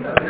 [0.00, 0.20] Dos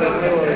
[0.00, 0.49] Gracias.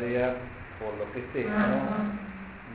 [0.00, 0.34] Tarea
[0.80, 1.76] por lo que sé, ¿no?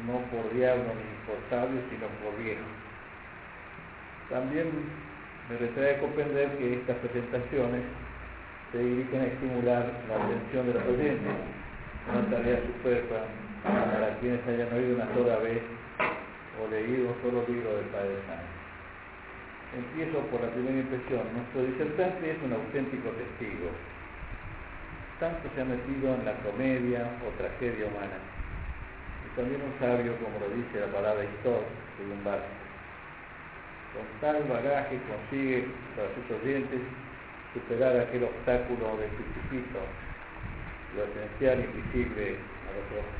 [0.06, 2.62] no por diablo ni por sabio, sino por viejo.
[4.30, 4.70] También
[5.50, 7.82] me retrae comprender que estas presentaciones
[8.72, 11.34] se dirigen a estimular la atención de los oyentes,
[12.14, 13.26] una tarea superflua
[13.64, 15.62] para quienes hayan oído una sola vez
[16.62, 18.54] o leído un solo libro del Padre Sáenz.
[19.74, 21.26] Empiezo por la primera impresión.
[21.34, 23.74] Nuestro disertante es un auténtico testigo.
[25.20, 28.20] Tanto se ha metido en la comedia o tragedia humana.
[29.24, 32.66] Y también un sabio, como lo dice la palabra historia, según Barthes.
[33.96, 36.82] Con tal bagaje consigue para sus oyentes
[37.56, 39.80] superar aquel obstáculo del principito,
[41.00, 43.16] lo esencial invisible a los ojos,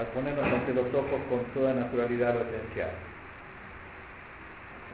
[0.00, 2.96] al ponernos ante los ojos con toda naturalidad lo esencial.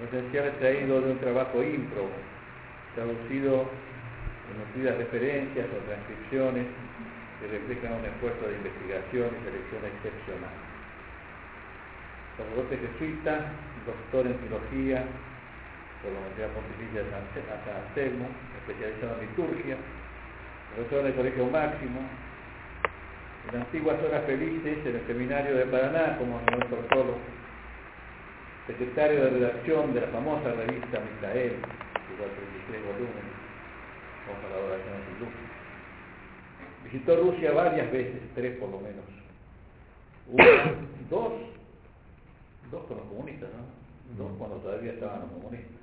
[0.03, 2.11] Lo esencial es traído de un trabajo ímprobo,
[2.97, 3.71] traducido
[4.51, 6.67] en nutridas referencias o transcripciones
[7.41, 10.57] que reflejan un esfuerzo de investigación y selección excepcional.
[12.37, 13.33] Sacerdote jesuita,
[13.85, 15.05] doctor en teología
[16.03, 18.27] por la Universidad Pontificia de San Anselmo,
[18.61, 19.77] especializado en liturgia,
[20.75, 22.01] profesor del Colegio Máximo,
[23.49, 26.41] en antiguas horas felices en el seminario de Paraná como
[26.93, 27.17] solo,
[28.67, 32.31] secretario de redacción de la famosa revista Micael, que igual
[32.69, 33.36] 33
[34.27, 35.35] la oración sin luz.
[36.85, 39.05] Visitó Rusia varias veces, tres por lo menos.
[40.29, 40.75] Una,
[41.11, 41.33] dos,
[42.71, 44.25] dos con los comunistas, ¿no?
[44.25, 45.77] Dos cuando todavía estaban los comunistas.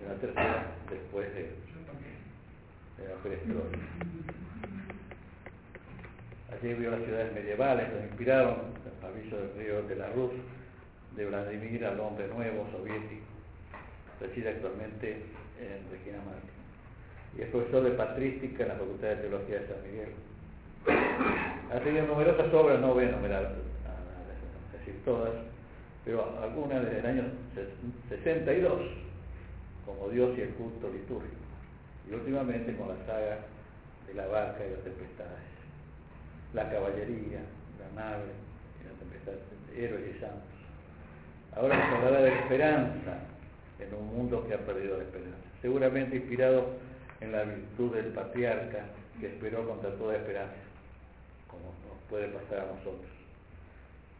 [0.00, 3.78] Y la tercera después de, de la perestroika.
[6.52, 10.32] Allí vio las ciudades medievales, lo inspiraron el aviso del río de la Rus,
[11.14, 13.26] de Vladimir al hombre nuevo soviético,
[14.20, 15.22] reside actualmente
[15.60, 16.57] en Regina Martin.
[17.36, 20.12] Y es profesor de patrística en la Facultad de Teología de San Miguel.
[21.72, 23.52] Ha tenido numerosas obras, no voy a enumerar
[25.08, 25.32] todas,
[26.04, 27.24] pero algunas desde el año
[28.08, 28.82] 62,
[29.86, 31.48] como Dios y el culto litúrgico,
[32.08, 33.38] y últimamente con la saga
[34.06, 35.48] de la barca y las tempestades,
[36.52, 37.40] la caballería,
[37.80, 38.32] la nave
[38.80, 39.34] y la tempestad,
[39.74, 40.58] héroes y santos.
[41.56, 43.18] Ahora nos hablará de esperanza
[43.80, 46.66] en un mundo que ha perdido la esperanza, seguramente inspirado
[47.20, 48.84] en la virtud del patriarca
[49.20, 50.54] que esperó contra toda esperanza,
[51.48, 53.10] como nos puede pasar a nosotros.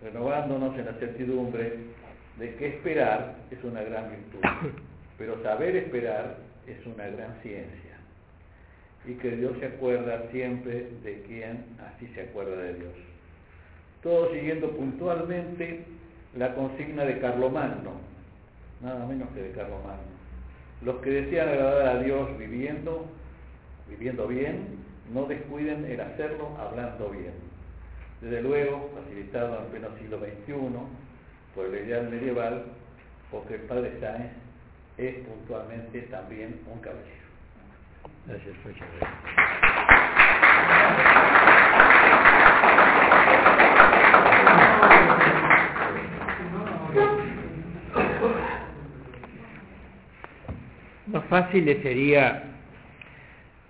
[0.02, 1.72] Renovándonos en la certidumbre
[2.38, 4.40] de que esperar es una gran virtud,
[5.18, 6.36] pero saber esperar
[6.66, 7.98] es una gran ciencia.
[9.06, 12.92] Y que Dios se acuerda siempre de quien así se acuerda de Dios.
[14.02, 15.84] Todo siguiendo puntualmente
[16.36, 17.92] la consigna de Carlomagno,
[18.82, 20.17] nada menos que de Carlomagno.
[20.82, 23.06] Los que desean agradar a Dios viviendo,
[23.88, 24.78] viviendo bien,
[25.12, 27.32] no descuiden el hacerlo hablando bien.
[28.20, 30.54] Desde luego, facilitado en pleno siglo XXI
[31.54, 32.64] por el ideal medieval,
[33.30, 34.32] porque el padre Sáenz
[34.98, 37.28] es puntualmente también un caballero.
[38.26, 38.56] Gracias,
[40.68, 41.47] Más
[51.28, 52.42] fácil le sería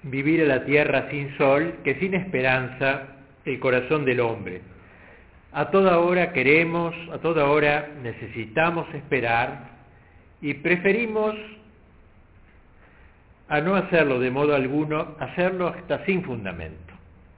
[0.03, 3.03] vivir en la tierra sin sol que sin esperanza
[3.45, 4.63] el corazón del hombre.
[5.53, 9.71] A toda hora queremos, a toda hora necesitamos esperar
[10.41, 11.35] y preferimos
[13.49, 16.93] a no hacerlo de modo alguno, hacerlo hasta sin fundamento.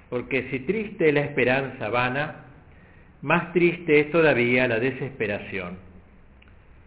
[0.09, 2.47] Porque si triste es la esperanza vana,
[3.23, 5.90] más triste es todavía la desesperación.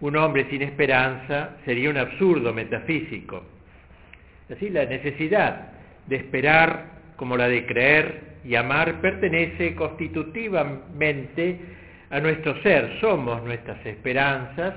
[0.04, 3.42] Un hombre sin esperanza sería un absurdo metafísico.
[4.54, 5.72] Así la necesidad
[6.08, 11.58] de esperar como la de creer y amar pertenece constitutivamente
[12.10, 12.98] a nuestro ser.
[13.00, 14.74] Somos nuestras esperanzas,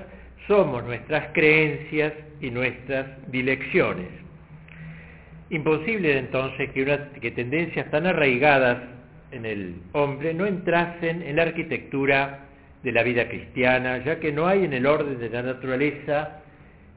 [0.47, 4.07] somos nuestras creencias y nuestras dilecciones.
[5.49, 8.77] Imposible entonces que, tendencias tan arraigadas
[9.31, 12.46] en el hombre no entrasen en la arquitectura
[12.87, 16.39] de la vida cristiana, ya que no hay en el orden de la naturaleza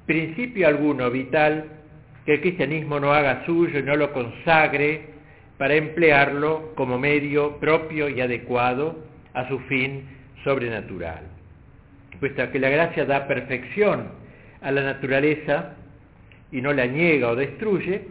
[0.06, 1.64] principio alguno vital
[2.24, 5.06] que el cristianismo no haga suyo y no lo consagre
[5.58, 9.04] para emplearlo como medio propio y adecuado
[9.34, 10.04] a su fin
[10.44, 11.24] sobrenatural.
[12.20, 14.12] Puesto que la gracia da perfección
[14.62, 15.74] a la naturaleza
[16.52, 18.02] y no la niega o destruye,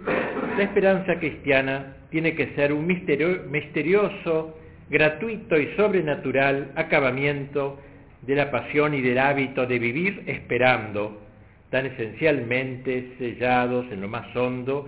[0.58, 4.59] la esperanza cristiana tiene que ser un misterioso,
[4.90, 7.80] gratuito y sobrenatural acabamiento
[8.22, 11.22] de la pasión y del hábito de vivir esperando,
[11.70, 14.88] tan esencialmente sellados en lo más hondo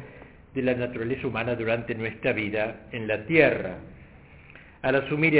[0.53, 3.77] de la naturaleza humana durante nuestra vida en la tierra.
[4.81, 5.33] Al asumir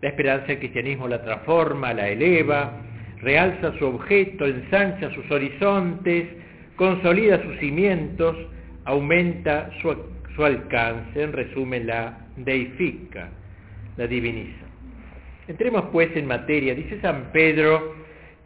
[0.00, 2.72] la esperanza, el cristianismo la transforma, la eleva,
[3.20, 6.28] realza su objeto, ensancha sus horizontes,
[6.76, 8.36] consolida sus cimientos,
[8.84, 9.96] aumenta su,
[10.36, 13.30] su alcance, en resumen la deifica,
[13.96, 14.64] la diviniza.
[15.46, 16.74] Entremos pues en materia.
[16.74, 17.94] Dice San Pedro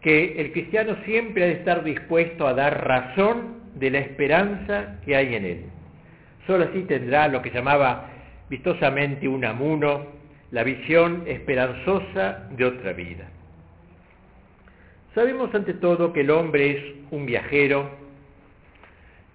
[0.00, 5.16] que el cristiano siempre ha de estar dispuesto a dar razón de la esperanza que
[5.16, 5.64] hay en él.
[6.46, 8.10] Solo así tendrá lo que llamaba
[8.48, 10.06] vistosamente un amuno,
[10.50, 13.28] la visión esperanzosa de otra vida.
[15.14, 17.90] Sabemos ante todo que el hombre es un viajero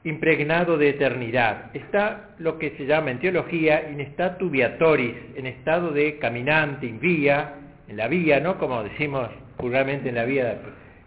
[0.04, 1.72] impregnado de eternidad.
[1.74, 7.00] Está lo que se llama en teología in statu viatoris, en estado de caminante, en
[7.00, 7.54] vía,
[7.88, 10.58] en la vía, no como decimos vulgarmente en la vía,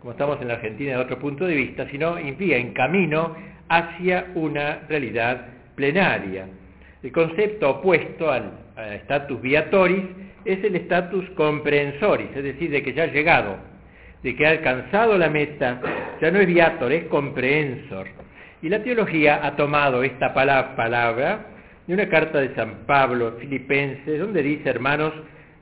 [0.00, 3.36] como estamos en la Argentina de otro punto de vista, sino en vía, en camino
[3.68, 6.46] hacia una realidad plenaria.
[7.02, 8.52] El concepto opuesto al
[9.02, 10.04] status viatoris
[10.44, 13.58] es el status comprensoris, es decir, de que ya ha llegado,
[14.22, 15.80] de que ha alcanzado la meta,
[16.20, 18.06] ya no es viator, es comprehensor.
[18.62, 21.46] Y la teología ha tomado esta palabra
[21.86, 25.12] de una carta de San Pablo Filipenses, donde dice, hermanos,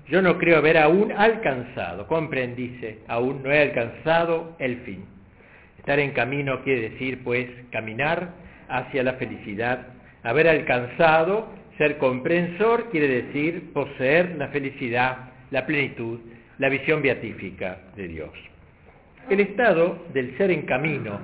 [0.09, 5.05] yo no creo haber aún alcanzado, comprendice, aún no he alcanzado el fin.
[5.79, 8.31] Estar en camino quiere decir, pues, caminar
[8.69, 16.19] hacia la felicidad Haber alcanzado, ser comprensor, quiere decir poseer la felicidad, la plenitud,
[16.59, 18.31] la visión beatífica de Dios.
[19.29, 21.21] El estado del ser en camino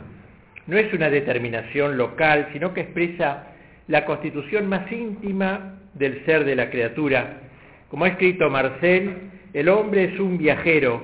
[0.66, 3.46] no es una determinación local, sino que expresa
[3.88, 7.40] la constitución más íntima del ser de la criatura.
[7.88, 11.02] Como ha escrito Marcel, el hombre es un viajero,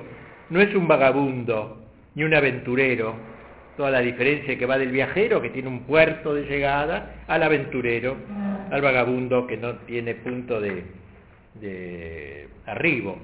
[0.49, 1.85] no es un vagabundo
[2.15, 3.15] ni un aventurero,
[3.75, 8.15] toda la diferencia que va del viajero que tiene un puerto de llegada al aventurero,
[8.71, 10.83] al vagabundo que no tiene punto de,
[11.55, 13.19] de arribo.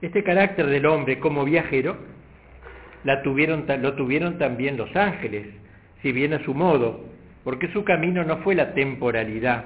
[0.00, 1.98] Este carácter del hombre como viajero
[3.04, 5.46] la tuvieron, lo tuvieron también los ángeles,
[6.02, 7.04] si bien a su modo,
[7.44, 9.64] porque su camino no fue la temporalidad.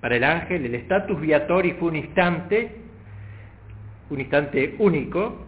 [0.00, 2.72] Para el ángel el status viatori fue un instante,
[4.10, 5.46] un instante único,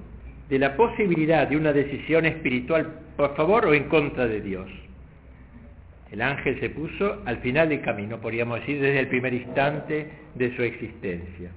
[0.49, 4.68] de la posibilidad de una decisión espiritual por favor o en contra de Dios.
[6.11, 10.54] El ángel se puso al final del camino, podríamos decir, desde el primer instante de
[10.54, 11.50] su existencia.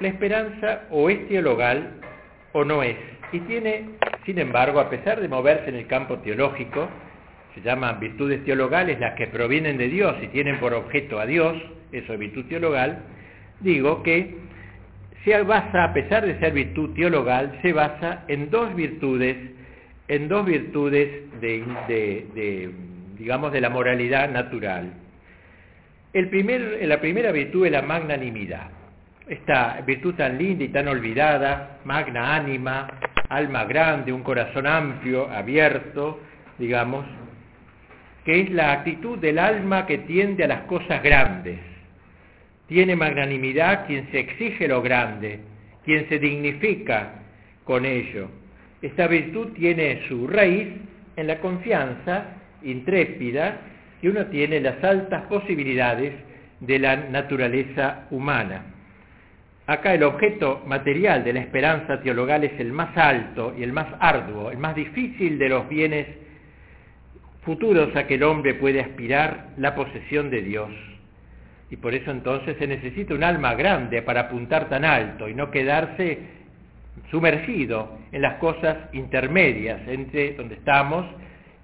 [0.00, 2.00] La esperanza o es teologal
[2.52, 2.96] o no es.
[3.32, 3.84] Y tiene,
[4.24, 6.88] sin embargo, a pesar de moverse en el campo teológico,
[7.54, 11.56] se llaman virtudes teologales las que provienen de Dios y tienen por objeto a Dios,
[11.92, 12.98] eso es virtud teologal,
[13.60, 14.36] digo que
[15.24, 19.36] se basa, a pesar de ser virtud teologal, se basa en dos virtudes,
[20.08, 22.70] en dos virtudes de,
[23.18, 24.92] digamos, de la moralidad natural.
[26.12, 28.70] El primer, la primera virtud es la magnanimidad.
[29.26, 32.88] Esta virtud tan linda y tan olvidada, magna ánima,
[33.28, 36.20] alma grande, un corazón amplio, abierto,
[36.58, 37.04] digamos,
[38.24, 41.58] que es la actitud del alma que tiende a las cosas grandes
[42.66, 45.40] tiene magnanimidad quien se exige lo grande,
[45.84, 47.22] quien se dignifica
[47.64, 48.28] con ello.
[48.82, 50.68] Esta virtud tiene su raíz
[51.16, 52.24] en la confianza
[52.62, 53.58] intrépida
[54.00, 56.12] que uno tiene en las altas posibilidades
[56.60, 58.75] de la naturaleza humana.
[59.68, 63.88] Acá el objeto material de la esperanza teologal es el más alto y el más
[63.98, 66.06] arduo, el más difícil de los bienes
[67.42, 70.70] futuros a que el hombre puede aspirar, la posesión de Dios.
[71.68, 75.50] Y por eso entonces se necesita un alma grande para apuntar tan alto y no
[75.50, 76.18] quedarse
[77.10, 81.06] sumergido en las cosas intermedias entre donde estamos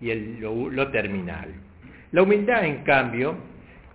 [0.01, 1.49] y lo, lo terminal.
[2.11, 3.37] La humildad, en cambio,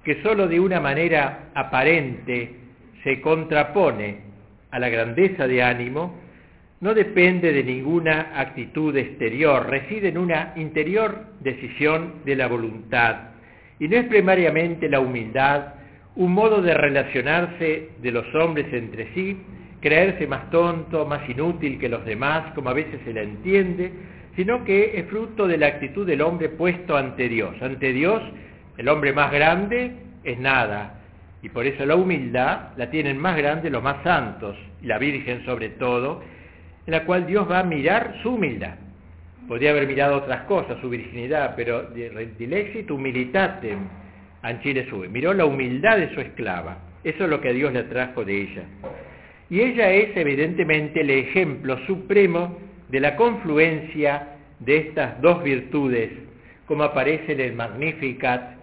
[0.05, 2.66] que sólo de una manera aparente
[3.03, 4.19] se contrapone
[4.71, 6.15] a la grandeza de ánimo,
[6.79, 13.29] no depende de ninguna actitud exterior, reside en una interior decisión de la voluntad.
[13.79, 15.73] Y no es primariamente la humildad
[16.15, 19.37] un modo de relacionarse de los hombres entre sí,
[19.81, 23.91] creerse más tonto, más inútil que los demás, como a veces se la entiende,
[24.35, 27.55] sino que es fruto de la actitud del hombre puesto ante Dios.
[27.61, 28.21] Ante Dios,
[28.77, 30.96] el hombre más grande es nada,
[31.47, 35.45] y por eso la humildad la tienen más grande los más santos, y la Virgen
[35.45, 36.21] sobre todo,
[36.85, 38.75] en la cual Dios va a mirar su humildad.
[39.47, 43.79] Podría haber mirado otras cosas, su virginidad, pero dilexit humilitatem,
[44.61, 45.07] Chile sube.
[45.07, 46.79] Miró la humildad de su esclava.
[47.05, 48.63] Eso es lo que Dios le trajo de ella.
[49.49, 52.57] Y ella es evidentemente el ejemplo supremo
[52.89, 56.09] de la confluencia de estas dos virtudes,
[56.65, 58.56] como aparece en el Magnificat,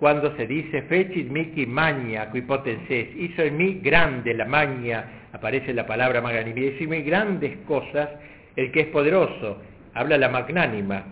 [0.00, 5.74] cuando se dice fecit mihi magna qui potences, hizo en mí grande la magna, aparece
[5.74, 8.08] la palabra magnanimidad, hizo en grandes cosas
[8.56, 9.58] el que es poderoso,
[9.92, 11.04] habla la magnánima.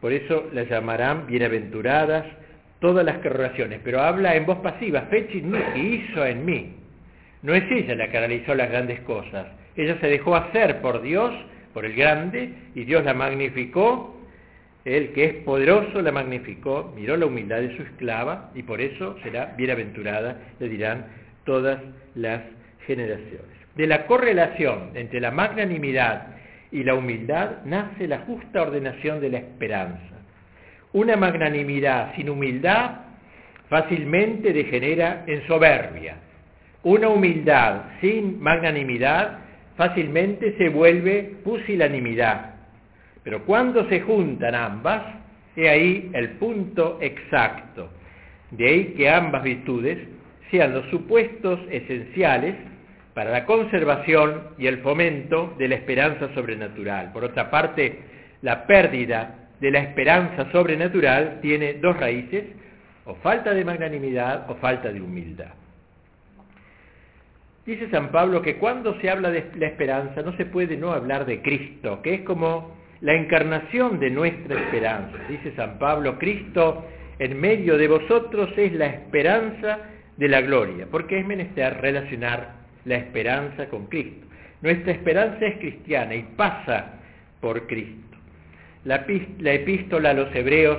[0.00, 2.24] Por eso la llamarán bienaventuradas
[2.78, 6.76] todas las correlaciones, pero habla en voz pasiva, fechit que hizo en mí.
[7.42, 11.34] No es ella la que realizó las grandes cosas, ella se dejó hacer por Dios,
[11.74, 14.17] por el grande, y Dios la magnificó,
[14.84, 19.16] el que es poderoso la magnificó, miró la humildad de su esclava, y por eso
[19.22, 21.06] será bienaventurada, le dirán
[21.44, 21.80] todas
[22.14, 22.42] las
[22.86, 23.58] generaciones.
[23.74, 26.36] De la correlación entre la magnanimidad
[26.70, 30.18] y la humildad nace la justa ordenación de la esperanza
[30.92, 32.90] una magnanimidad sin humildad
[33.68, 36.16] fácilmente degenera en soberbia.
[36.82, 39.38] Una humildad sin magnanimidad
[39.76, 42.54] fácilmente se vuelve pusilanimidad.
[43.28, 45.02] Pero cuando se juntan ambas,
[45.54, 47.90] he ahí el punto exacto.
[48.50, 49.98] De ahí que ambas virtudes
[50.50, 52.54] sean los supuestos esenciales
[53.12, 57.12] para la conservación y el fomento de la esperanza sobrenatural.
[57.12, 57.98] Por otra parte,
[58.40, 62.44] la pérdida de la esperanza sobrenatural tiene dos raíces,
[63.04, 65.52] o falta de magnanimidad o falta de humildad.
[67.66, 71.26] Dice San Pablo que cuando se habla de la esperanza no se puede no hablar
[71.26, 75.16] de Cristo, que es como la encarnación de nuestra esperanza.
[75.28, 76.84] Dice San Pablo, Cristo
[77.18, 79.78] en medio de vosotros es la esperanza
[80.16, 84.26] de la gloria, porque es menester relacionar la esperanza con Cristo.
[84.62, 86.94] Nuestra esperanza es cristiana y pasa
[87.40, 88.16] por Cristo.
[88.84, 90.78] La, epístola a los hebreos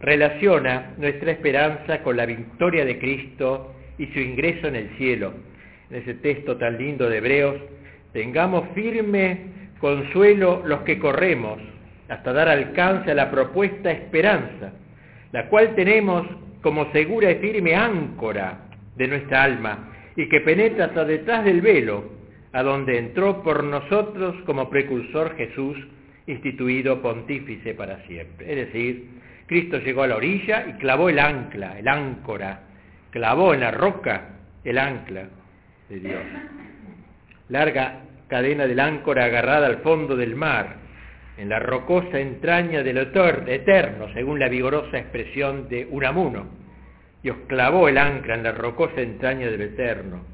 [0.00, 5.32] relaciona nuestra esperanza con la victoria de Cristo y su ingreso en el cielo.
[5.90, 7.56] En ese texto tan lindo de Hebreos,
[8.12, 11.58] tengamos firme consuelo los que corremos
[12.08, 14.72] hasta dar alcance a la propuesta esperanza,
[15.32, 16.26] la cual tenemos
[16.62, 18.58] como segura y firme áncora
[18.96, 22.18] de nuestra alma y que penetra hasta detrás del velo,
[22.52, 25.76] a donde entró por nosotros como precursor Jesús,
[26.26, 28.50] instituido pontífice para siempre.
[28.50, 29.06] Es decir,
[29.46, 32.62] Cristo llegó a la orilla y clavó el ancla, el áncora,
[33.10, 34.30] clavó en la roca
[34.64, 35.28] el ancla
[35.88, 36.22] de Dios.
[37.48, 40.76] Larga cadena del áncora agarrada al fondo del mar,
[41.38, 46.46] en la rocosa entraña del eterno, según la vigorosa expresión de Unamuno.
[47.22, 50.24] Dios clavó el ancla en la rocosa entraña del eterno.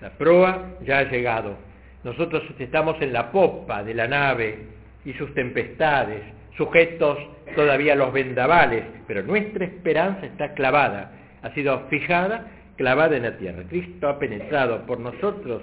[0.00, 1.56] La proa ya ha llegado.
[2.02, 4.58] Nosotros estamos en la popa de la nave
[5.04, 6.22] y sus tempestades,
[6.56, 7.18] sujetos
[7.56, 12.46] todavía a los vendavales, pero nuestra esperanza está clavada, ha sido fijada,
[12.76, 13.62] clavada en la tierra.
[13.68, 15.62] Cristo ha penetrado por nosotros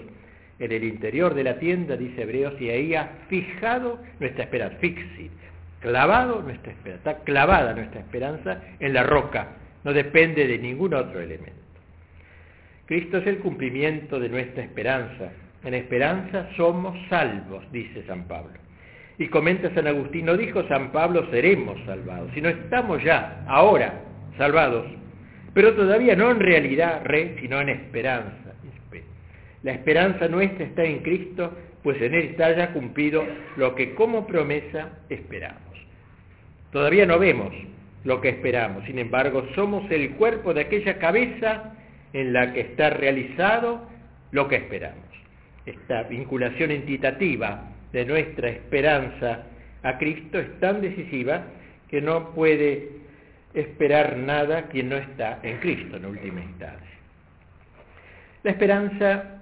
[0.62, 5.32] en el interior de la tienda, dice Hebreos, y ahí ha fijado nuestra esperanza, fixit,
[5.80, 9.48] clavado nuestra esperanza, está clavada nuestra esperanza en la roca,
[9.84, 11.60] no depende de ningún otro elemento.
[12.86, 15.32] Cristo es el cumplimiento de nuestra esperanza.
[15.64, 18.60] En esperanza somos salvos, dice San Pablo.
[19.18, 24.02] Y comenta San Agustín, no dijo San Pablo seremos salvados, sino estamos ya, ahora,
[24.38, 24.86] salvados,
[25.54, 28.51] pero todavía no en realidad, re, sino en esperanza.
[29.64, 31.52] La esperanza nuestra está en Cristo,
[31.84, 33.24] pues en Él está ya cumplido
[33.58, 35.62] lo que como promesa esperamos.
[36.72, 37.54] Todavía no vemos
[38.04, 41.74] lo que esperamos, sin embargo somos el cuerpo de aquella cabeza
[42.14, 43.88] en la que está realizado
[44.32, 45.06] lo que esperamos.
[45.66, 49.44] Esta vinculación entitativa de nuestra esperanza
[49.84, 51.44] a Cristo es tan decisiva
[51.90, 52.90] que no puede
[53.54, 56.88] esperar nada quien no está en Cristo en última instancia.
[58.44, 59.41] La esperanza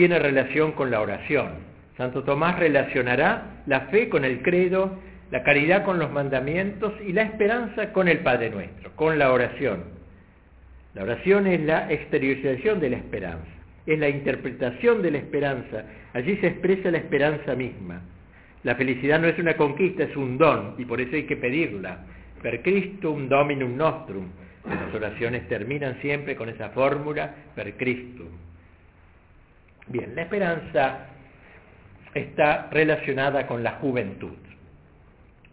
[0.00, 1.48] tiene relación con la oración.
[1.98, 4.98] Santo Tomás relacionará la fe con el credo,
[5.30, 9.84] la caridad con los mandamientos y la esperanza con el Padre Nuestro, con la oración.
[10.94, 13.50] La oración es la exteriorización de la esperanza,
[13.84, 15.84] es la interpretación de la esperanza.
[16.14, 18.00] Allí se expresa la esperanza misma.
[18.62, 22.06] La felicidad no es una conquista, es un don y por eso hay que pedirla.
[22.40, 24.28] Per Christum Dominum Nostrum.
[24.64, 28.28] Las oraciones terminan siempre con esa fórmula, per Christum.
[29.90, 30.98] Bien, la esperanza
[32.14, 34.36] está relacionada con la juventud,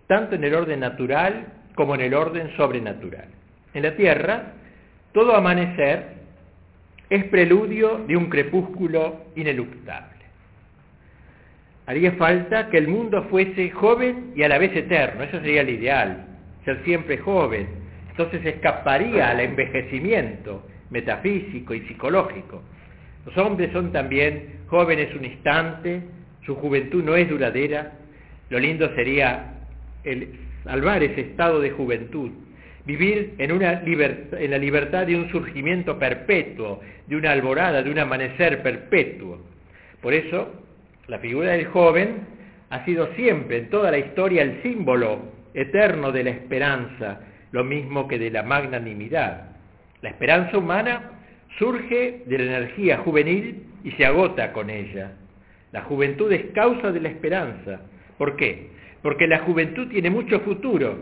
[0.05, 3.29] tanto en el orden natural como en el orden sobrenatural.
[3.73, 4.53] En la tierra,
[5.11, 6.17] todo amanecer
[7.09, 10.17] es preludio de un crepúsculo ineluctable.
[11.87, 15.69] Haría falta que el mundo fuese joven y a la vez eterno, eso sería el
[15.69, 16.27] ideal,
[16.63, 17.69] ser siempre joven.
[18.11, 22.61] Entonces escaparía al envejecimiento metafísico y psicológico.
[23.27, 26.01] Los hombres son también jóvenes un instante,
[26.45, 27.91] su juventud no es duradera.
[28.49, 29.53] Lo lindo sería
[30.05, 30.29] el
[30.63, 32.31] salvar ese estado de juventud,
[32.85, 38.63] vivir una en la libertad de un surgimiento perpetuo, de una alborada, de un amanecer
[38.63, 39.41] perpetuo.
[40.01, 40.63] Por eso,
[41.07, 42.19] la figura del joven
[42.69, 47.19] ha sido siempre en toda la historia el símbolo eterno de la esperanza,
[47.51, 49.49] lo mismo que de la magnanimidad.
[50.01, 51.16] La esperanza humana
[51.57, 55.13] surge de la energía juvenil y se agota con ella.
[55.71, 57.81] La juventud es causa de la esperanza.
[58.17, 58.69] ¿Por qué?
[59.01, 60.97] Porque la juventud tiene mucho futuro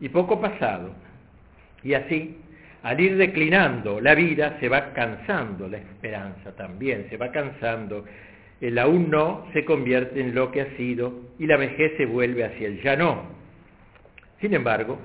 [0.00, 0.94] y poco pasado.
[1.82, 2.36] Y así,
[2.82, 8.04] al ir declinando la vida, se va cansando la esperanza también, se va cansando.
[8.60, 12.44] El aún no se convierte en lo que ha sido y la vejez se vuelve
[12.44, 13.22] hacia el ya no.
[14.40, 14.98] Sin embargo,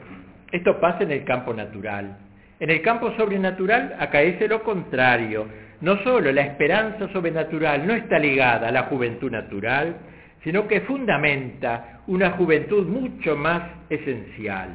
[0.51, 2.17] esto pasa en el campo natural.
[2.59, 5.47] En el campo sobrenatural acaece lo contrario.
[5.81, 9.95] No solo la esperanza sobrenatural no está ligada a la juventud natural,
[10.43, 14.69] sino que fundamenta una juventud mucho más esencial.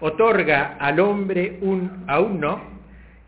[0.00, 2.74] Otorga al hombre un aún no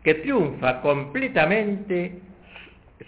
[0.03, 2.19] que triunfa completamente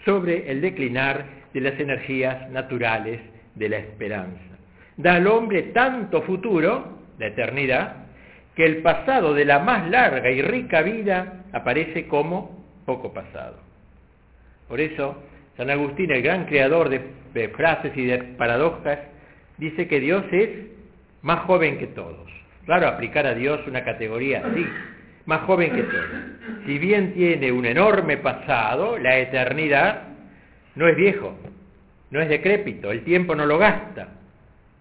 [0.06, 3.20] sobre el declinar de las energías naturales
[3.56, 4.58] de la esperanza.
[4.98, 8.09] Da al hombre tanto futuro, la eternidad,
[8.60, 13.56] que el pasado de la más larga y rica vida aparece como poco pasado.
[14.67, 15.15] Por eso,
[15.56, 19.00] San Agustín, el gran creador de, frases y de paradojas,
[19.58, 20.50] dice que Dios es
[21.22, 22.30] más joven que todos.
[22.65, 24.67] Claro, aplicar a Dios una categoría así,
[25.26, 26.10] más joven que todos.
[26.65, 30.02] Si bien tiene un enorme pasado, la eternidad
[30.76, 31.34] no es viejo,
[32.12, 34.10] no es decrépito, el tiempo no lo gasta,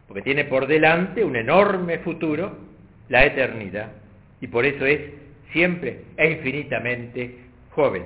[0.09, 2.67] porque tiene por delante un enorme futuro
[3.09, 3.93] la eternidad
[4.41, 5.01] y por eso es
[5.53, 7.37] siempre e infinitamente
[7.71, 8.05] joven.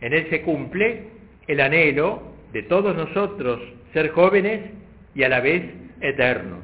[0.00, 1.04] En él se cumple
[1.46, 2.22] el anhelo
[2.52, 3.60] de todos nosotros
[3.92, 4.60] ser jóvenes
[5.14, 5.62] y a la vez
[6.00, 6.60] eternos.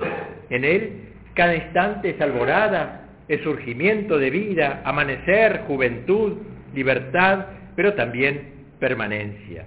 [0.51, 0.93] En él
[1.35, 6.35] cada instante es alborada es surgimiento de vida, amanecer, juventud,
[6.75, 9.67] libertad, pero también permanencia.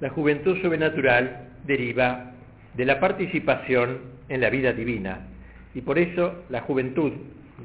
[0.00, 2.32] La juventud sobrenatural deriva
[2.74, 5.28] de la participación en la vida divina
[5.74, 7.12] y por eso la juventud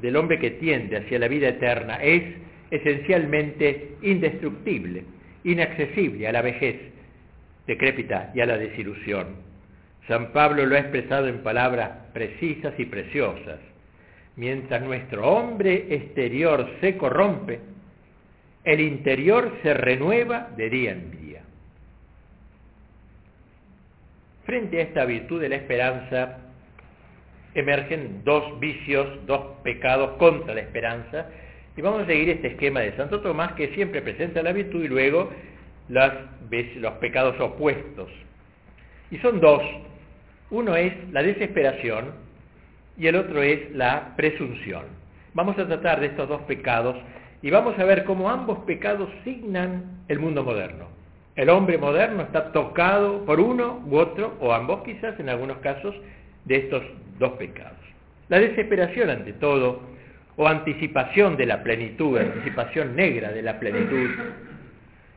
[0.00, 2.22] del hombre que tiende hacia la vida eterna es
[2.70, 5.04] esencialmente indestructible,
[5.44, 6.76] inaccesible a la vejez
[7.66, 9.28] decrépita y a la desilusión.
[10.08, 13.60] San Pablo lo ha expresado en palabras precisas y preciosas.
[14.36, 17.60] Mientras nuestro hombre exterior se corrompe,
[18.64, 21.42] el interior se renueva de día en día.
[24.44, 26.38] Frente a esta virtud de la esperanza,
[27.54, 31.26] emergen dos vicios, dos pecados contra la esperanza,
[31.76, 34.88] y vamos a seguir este esquema de Santo Tomás que siempre presenta la virtud y
[34.88, 35.30] luego
[35.88, 38.08] los pecados opuestos.
[39.10, 39.62] Y son dos.
[40.50, 42.12] Uno es la desesperación
[42.96, 44.84] y el otro es la presunción.
[45.32, 46.96] Vamos a tratar de estos dos pecados
[47.40, 50.86] y vamos a ver cómo ambos pecados signan el mundo moderno.
[51.36, 55.94] El hombre moderno está tocado por uno u otro, o ambos quizás en algunos casos,
[56.44, 56.82] de estos
[57.18, 57.78] dos pecados.
[58.28, 59.82] La desesperación ante todo,
[60.36, 64.10] o anticipación de la plenitud, anticipación negra de la plenitud,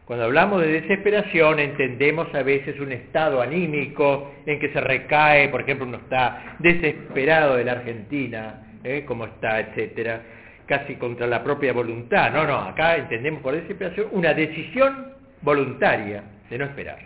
[0.06, 5.62] cuando hablamos de desesperación entendemos a veces un estado anímico en que se recae, por
[5.62, 9.06] ejemplo, uno está desesperado de la Argentina, ¿eh?
[9.06, 10.22] como está, etcétera,
[10.66, 12.34] casi contra la propia voluntad.
[12.34, 17.00] No, no, acá entendemos por desesperación una decisión voluntaria de no esperar,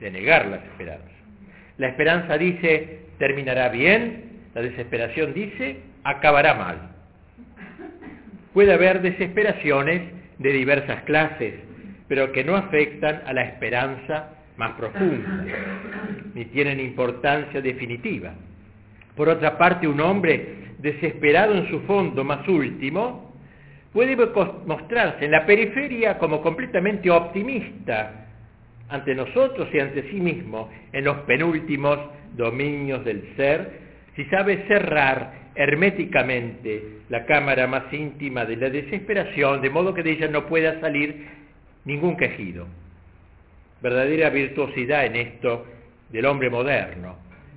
[0.00, 1.12] de negar las esperanzas.
[1.78, 6.90] La esperanza dice terminará bien, la desesperación dice acabará mal.
[8.52, 10.02] Puede haber desesperaciones
[10.38, 11.54] de diversas clases,
[12.06, 15.42] pero que no afectan a la esperanza más profunda,
[16.34, 18.34] ni tienen importancia definitiva.
[19.16, 23.32] Por otra parte, un hombre desesperado en su fondo más último
[23.94, 24.16] puede
[24.66, 28.26] mostrarse en la periferia como completamente optimista
[28.90, 31.98] ante nosotros y ante sí mismo en los penúltimos
[32.36, 33.84] dominios del ser,
[34.16, 40.12] si sabe cerrar herméticamente la cámara más íntima de la desesperación, de modo que de
[40.12, 41.28] ella no pueda salir
[41.84, 42.66] ningún quejido.
[43.80, 45.66] Verdadera virtuosidad en esto
[46.10, 47.16] del hombre moderno.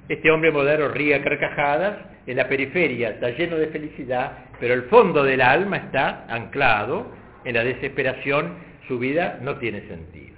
[0.09, 5.23] Este hombre moderno ríe carcajadas, en la periferia está lleno de felicidad, pero el fondo
[5.23, 7.11] del alma está anclado
[7.45, 8.55] en la desesperación,
[8.87, 10.35] su vida no tiene sentido.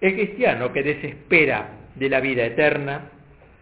[0.00, 3.10] El cristiano que desespera de la vida eterna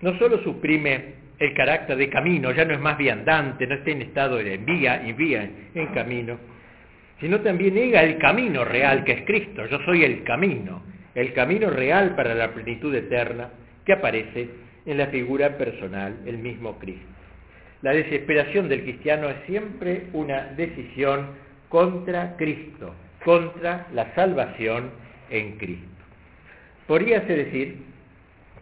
[0.01, 4.03] no solo suprime el carácter de camino, ya no es más viandante, no está en
[4.03, 6.39] estado de vía y vía en camino,
[7.21, 9.67] sino también niega el camino real que es Cristo.
[9.67, 10.83] Yo soy el camino,
[11.15, 13.51] el camino real para la plenitud eterna
[13.85, 14.49] que aparece
[14.87, 17.07] en la figura personal, el mismo Cristo.
[17.83, 21.29] La desesperación del cristiano es siempre una decisión
[21.69, 22.95] contra Cristo,
[23.25, 24.91] contra la salvación
[25.31, 25.89] en Cristo.
[26.87, 27.94] Podríase decir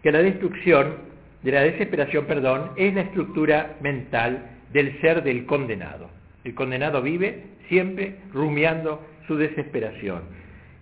[0.03, 0.97] que la destrucción
[1.43, 6.11] de la desesperación, perdón, es la estructura mental del ser del condenado.
[6.45, 10.23] El condenado vive siempre rumiando su desesperación.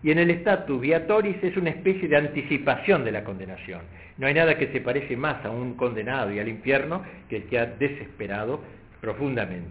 [0.03, 3.83] Y en el status viatoris es una especie de anticipación de la condenación.
[4.17, 7.45] No hay nada que se parece más a un condenado y al infierno que el
[7.45, 8.61] que ha desesperado
[9.01, 9.69] profundamente.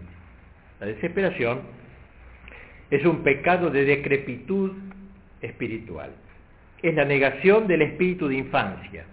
[0.78, 1.62] La desesperación
[2.90, 4.72] es un pecado de decrepitud
[5.40, 6.10] espiritual.
[6.82, 9.04] Es la negación del espíritu de infancia.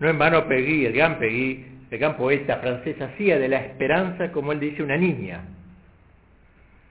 [0.00, 4.32] No en vano Pegui, el gran Pegui, el gran poeta francés, hacía de la esperanza,
[4.32, 5.42] como él dice, una niña,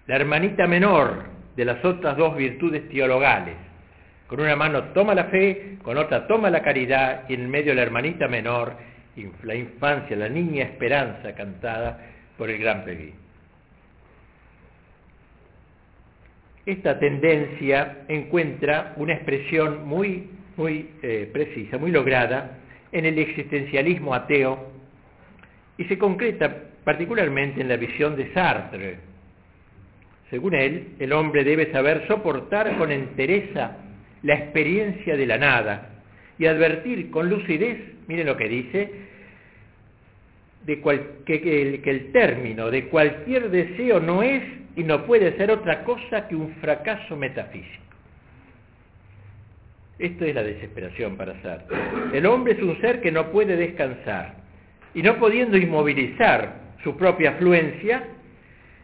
[0.08, 1.24] la hermanita menor
[1.56, 3.56] de las otras dos virtudes teologales.
[4.28, 7.84] Con una mano toma la fe, con otra toma la caridad y en medio la
[7.84, 8.76] hermanita menor,
[9.44, 12.00] la infancia, la niña esperanza cantada
[12.38, 13.14] por el gran Pegui.
[16.66, 22.60] Esta tendencia encuentra una expresión muy, muy eh, precisa, muy lograda
[22.94, 24.72] en el existencialismo ateo
[25.78, 28.98] y se concreta particularmente en la visión de Sartre,
[30.30, 33.78] según él, el hombre debe saber soportar con entereza
[34.24, 35.90] la experiencia de la nada
[36.40, 37.78] y advertir con lucidez,
[38.08, 38.92] miren lo que dice,
[40.66, 40.82] de
[41.26, 44.42] que, que el término de cualquier deseo no es
[44.76, 47.83] y no puede ser otra cosa que un fracaso metafísico.
[50.00, 51.78] Esto es la desesperación para Sartre.
[52.14, 54.36] El hombre es un ser que no puede descansar
[54.94, 58.04] y no pudiendo inmovilizar su propia fluencia,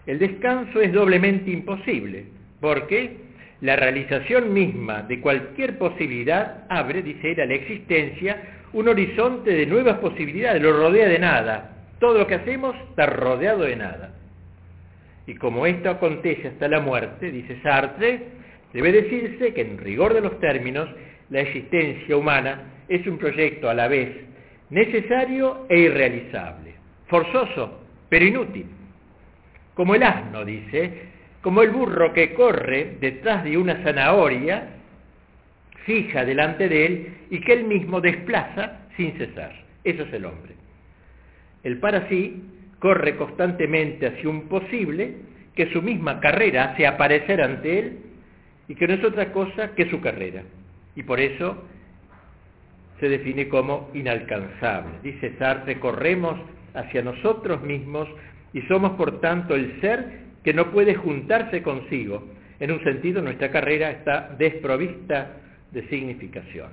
[0.06, 2.26] el descanso es doblemente imposible,
[2.60, 3.18] porque
[3.62, 8.42] la realización misma de cualquier posibilidad abre, dice él, a la existencia
[8.74, 13.64] un horizonte de nuevas posibilidades, lo rodea de nada, Todo lo que hacemos está rodeado
[13.64, 14.14] de nada.
[15.28, 18.39] Y como esto acontece hasta la muerte, dice Sartre,
[18.74, 20.90] debe decirse que en rigor de los términos,
[21.30, 24.10] la existencia humana es un proyecto a la vez
[24.70, 26.74] necesario e irrealizable,
[27.08, 28.66] forzoso, pero inútil.
[29.74, 31.10] Como el asno, dice,
[31.42, 34.76] como el burro que corre detrás de una zanahoria
[35.86, 39.54] fija delante de él y que él mismo desplaza sin cesar.
[39.84, 40.54] Eso es el hombre.
[41.64, 42.44] El para sí
[42.80, 45.16] corre constantemente hacia un posible
[45.56, 47.98] que su misma carrera hace aparecer ante él
[48.70, 50.44] y que no es otra cosa que su carrera.
[50.96, 51.58] Y por eso
[53.00, 55.00] se define como inalcanzable.
[55.04, 56.40] Dice Sartre, corremos
[56.74, 58.08] hacia nosotros mismos
[58.54, 62.24] y somos por tanto el ser que no puede juntarse consigo.
[62.60, 65.32] En un sentido, nuestra carrera está desprovista
[65.72, 66.68] de significación.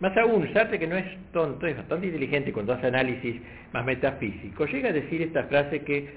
[0.00, 3.36] Más aún, Sartre, que no es tonto, es bastante inteligente cuando hace análisis
[3.72, 6.08] más metafísico, llega a decir esta frase que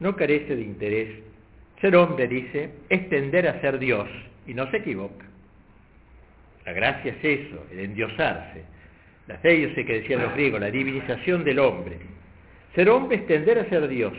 [0.00, 1.08] no carece de interés.
[1.80, 4.08] Ser hombre, dice, es tender a ser Dios,
[4.46, 5.24] y no se equivoca.
[6.64, 8.64] La gracia es eso, el endiosarse.
[9.28, 11.98] La sé que decían los griegos, la divinización del hombre.
[12.74, 14.12] Ser hombre es tender a ser Dios,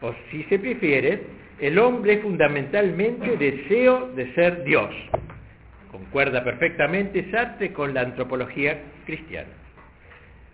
[0.00, 1.22] o si se prefiere,
[1.60, 4.90] el hombre es fundamentalmente deseo de ser Dios.
[5.90, 9.50] Concuerda perfectamente Sartre con la antropología cristiana.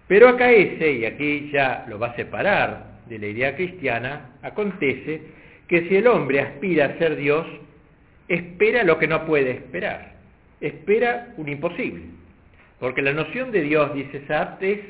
[0.07, 5.23] Pero acá ese, y aquí ya lo va a separar de la idea cristiana, acontece
[5.67, 7.47] que si el hombre aspira a ser Dios,
[8.31, 10.15] espera lo que no puede esperar,
[10.61, 12.03] espera un imposible.
[12.79, 14.81] Porque la noción de Dios, dice Sartre, es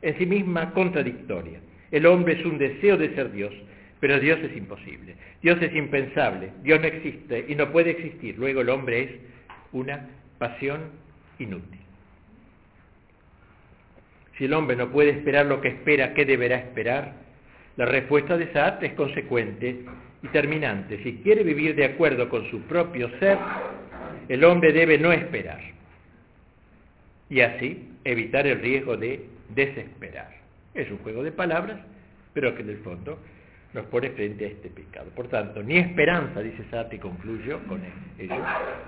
[0.00, 1.60] en sí misma contradictoria.
[1.90, 3.52] El hombre es un deseo de ser Dios,
[4.00, 5.14] pero Dios es imposible.
[5.42, 6.50] Dios es impensable.
[6.62, 8.36] Dios no existe y no puede existir.
[8.38, 9.10] Luego el hombre es
[9.72, 10.90] una pasión
[11.38, 11.80] inútil.
[14.38, 17.25] Si el hombre no puede esperar lo que espera, ¿qué deberá esperar?
[17.76, 19.84] La respuesta de Sartre es consecuente
[20.22, 21.02] y terminante.
[21.02, 23.38] Si quiere vivir de acuerdo con su propio ser,
[24.28, 25.60] el hombre debe no esperar
[27.28, 30.30] y así evitar el riesgo de desesperar.
[30.74, 31.78] Es un juego de palabras,
[32.32, 33.18] pero que en el fondo
[33.74, 35.10] nos pone frente a este pecado.
[35.14, 37.82] Por tanto, ni esperanza, dice y concluyo con
[38.18, 38.34] ello,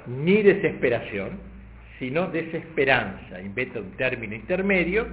[0.06, 1.30] ni desesperación,
[1.98, 5.06] sino desesperanza, inventa un término intermedio,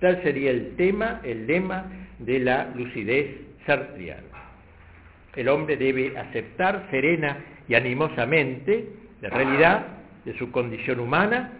[0.00, 3.26] tal sería el tema, el lema de la lucidez
[3.66, 4.22] sartriana.
[5.36, 8.88] El hombre debe aceptar serena y animosamente
[9.20, 9.86] la realidad
[10.24, 11.52] de su condición humana,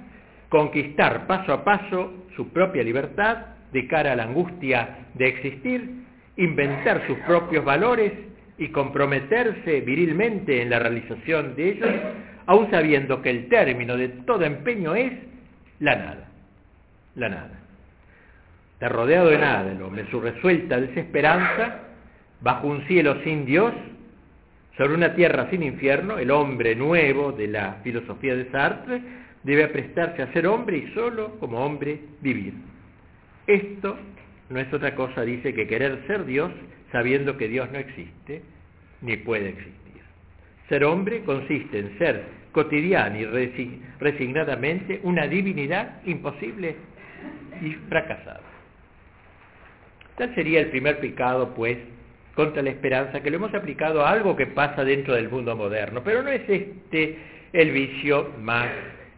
[0.49, 3.39] conquistar paso a paso su propia libertad
[3.73, 8.13] de cara a la angustia de existir inventar sus propios valores
[8.57, 11.91] y comprometerse virilmente en la realización de ellos,
[12.47, 15.13] aun sabiendo que el término de todo empeño es
[15.81, 16.29] la nada,
[17.15, 17.61] la nada.
[18.79, 21.81] Está rodeado de nada el hombre, su resuelta desesperanza,
[22.41, 23.75] bajo un cielo sin Dios,
[24.77, 29.03] sobre una tierra sin infierno, el hombre nuevo de la filosofía de Sartre
[29.43, 32.55] debe prestarse a ser hombre y solo como hombre vivir.
[33.49, 33.97] Esto
[34.49, 36.53] no es otra cosa, dice, que querer ser Dios
[36.93, 38.43] sabiendo que Dios no existe
[39.01, 40.03] ni puede existir.
[40.69, 43.25] Ser hombre consiste en ser cotidiano y
[43.99, 46.77] resignadamente una divinidad imposible
[47.61, 48.58] y fracasada.
[50.19, 51.79] Tal sería el primer pecado, pues,
[52.35, 56.03] contra la esperanza, que lo hemos aplicado a algo que pasa dentro del mundo moderno,
[56.05, 57.17] pero no es este
[57.53, 58.69] el vicio más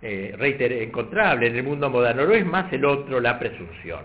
[0.03, 0.35] eh,
[0.83, 4.01] encontrable en el mundo moderno, no es más el otro, la presunción.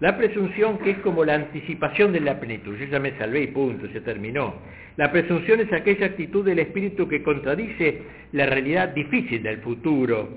[0.00, 2.76] La presunción que es como la anticipación de la plenitud.
[2.76, 4.54] Yo ya me salvé y punto, se terminó.
[4.96, 10.28] La presunción es aquella actitud del espíritu que contradice la realidad difícil del futuro,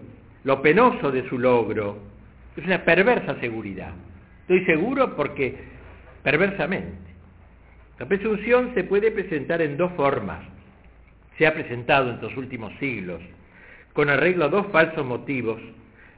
[0.43, 1.97] lo penoso de su logro.
[2.55, 3.93] Es una perversa seguridad.
[4.41, 5.74] Estoy seguro porque
[6.25, 7.13] perversamente.
[7.99, 10.43] La presunción se puede presentar en dos formas.
[11.37, 13.21] Se ha presentado en los últimos siglos,
[13.93, 15.61] con arreglo a dos falsos motivos.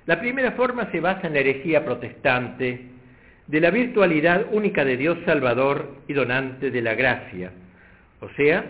[0.05, 2.85] La primera forma se basa en la herejía protestante,
[3.47, 7.51] de la virtualidad única de Dios Salvador y donante de la gracia.
[8.21, 8.63] O sea,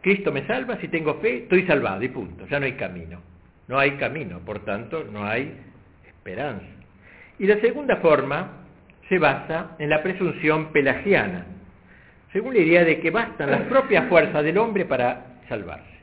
[0.00, 3.20] Cristo me salva, si tengo fe, estoy salvado y punto, ya no hay camino.
[3.68, 5.54] No hay camino, por tanto, no hay
[6.04, 6.66] esperanza.
[7.38, 8.61] Y la segunda forma
[9.12, 11.44] se basa en la presunción pelagiana,
[12.32, 15.98] según la idea de que bastan las propias fuerzas del hombre para salvarse.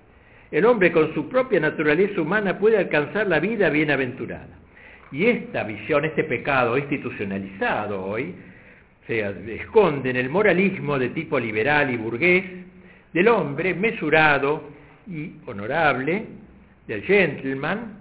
[0.51, 4.59] El hombre con su propia naturaleza humana puede alcanzar la vida bienaventurada.
[5.11, 8.35] Y esta visión, este pecado institucionalizado hoy,
[9.07, 12.43] se esconde en el moralismo de tipo liberal y burgués
[13.11, 14.69] del hombre mesurado
[15.07, 16.25] y honorable,
[16.85, 17.97] del gentleman,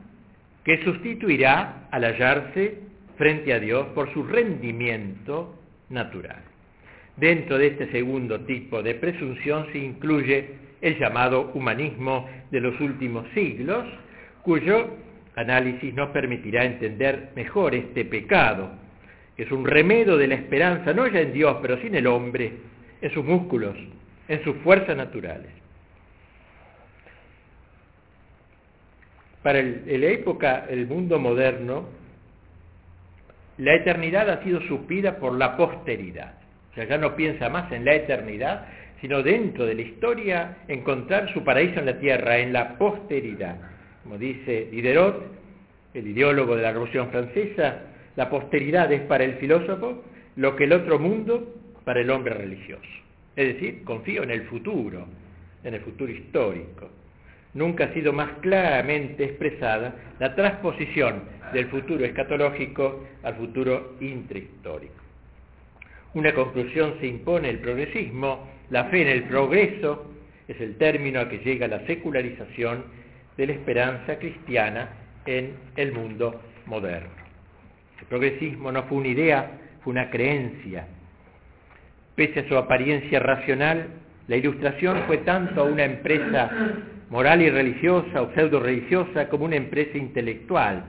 [0.67, 2.89] que sustituirá al hallarse
[3.19, 5.55] frente a Dios por su rendimiento
[5.91, 6.43] natural.
[7.17, 10.51] Dentro de este segundo tipo de presunción se incluye
[10.81, 13.85] el llamado humanismo de los últimos siglos,
[14.43, 14.89] cuyo
[15.35, 18.71] análisis nos permitirá entender mejor este pecado,
[19.37, 22.07] que es un remedio de la esperanza, no ya en Dios, pero sí en el
[22.07, 22.53] hombre,
[23.01, 23.77] en sus músculos,
[24.29, 25.51] en sus fuerzas naturales.
[29.43, 31.98] Para el, la época, el mundo moderno,
[33.59, 36.35] la eternidad ha sido supida por la posteridad.
[36.71, 38.67] O sea, ya no piensa más en la eternidad,
[39.01, 43.57] sino dentro de la historia encontrar su paraíso en la tierra, en la posteridad.
[44.03, 45.27] Como dice Diderot,
[45.95, 47.81] el ideólogo de la Revolución Francesa,
[48.17, 50.05] la posteridad es para el filósofo
[50.37, 52.83] lo que el otro mundo para el hombre religioso.
[53.35, 55.07] Es decir, confío en el futuro,
[55.65, 56.91] en el futuro histórico.
[57.59, 64.95] Nunca ha sido más claramente expresada la transposición del futuro escatológico al futuro intrahistórico.
[66.15, 70.07] Una conclusión se impone el progresismo, la fe en el progreso
[70.47, 72.85] es el término a que llega la secularización
[73.37, 74.91] de la esperanza cristiana
[75.27, 77.11] en el mundo moderno.
[77.99, 79.51] El progresismo no fue una idea,
[79.83, 80.87] fue una creencia.
[82.15, 83.89] Pese a su apariencia racional,
[84.29, 86.53] la ilustración fue tanto una empresa
[87.11, 90.85] moral y religiosa o pseudo religiosa como una empresa intelectual.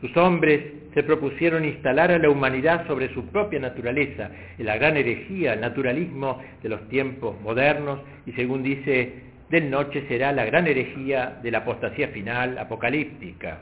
[0.00, 0.60] Sus hombres
[0.94, 5.60] se propusieron instalar a la humanidad sobre su propia naturaleza, en la gran herejía, el
[5.60, 9.12] naturalismo de los tiempos modernos, y según dice,
[9.50, 13.58] del noche será la gran herejía de la apostasía final apocalíptica.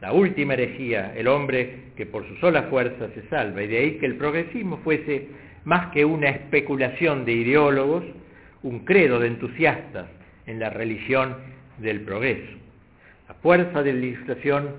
[0.00, 3.90] La última herejía, el hombre que por su sola fuerza se salva, y de ahí
[3.98, 5.28] que el progresismo fuese
[5.64, 8.04] más que una especulación de ideólogos,
[8.62, 10.06] un credo de entusiastas
[10.48, 11.36] en la religión
[11.78, 12.56] del progreso.
[13.28, 14.70] La fuerza de la ilustración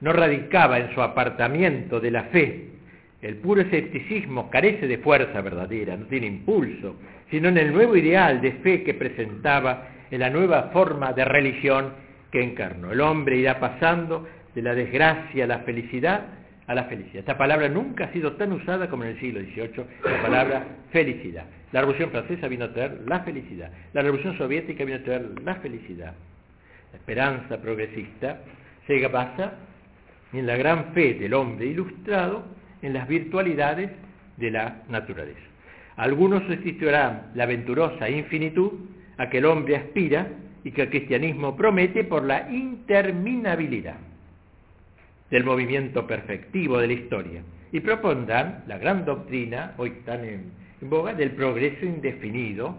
[0.00, 2.68] no radicaba en su apartamiento de la fe.
[3.20, 6.96] El puro escepticismo carece de fuerza verdadera, no tiene impulso,
[7.30, 11.92] sino en el nuevo ideal de fe que presentaba en la nueva forma de religión
[12.30, 12.92] que encarnó.
[12.92, 17.20] El hombre irá pasando de la desgracia a la felicidad a la felicidad.
[17.20, 21.46] Esta palabra nunca ha sido tan usada como en el siglo XVIII, la palabra felicidad.
[21.72, 23.70] La Revolución Francesa vino a traer la felicidad.
[23.92, 26.14] La Revolución Soviética vino a traer la felicidad.
[26.92, 28.40] La esperanza progresista
[28.86, 29.52] se basa
[30.32, 32.44] en la gran fe del hombre ilustrado
[32.80, 33.90] en las virtualidades
[34.36, 35.40] de la naturaleza.
[35.96, 38.72] Algunos sustituirán la aventurosa infinitud
[39.18, 40.28] a que el hombre aspira
[40.64, 43.96] y que el cristianismo promete por la interminabilidad
[45.30, 51.14] del movimiento perfectivo de la historia y propondrán la gran doctrina, hoy tan en, boga,
[51.14, 52.76] del progreso indefinido,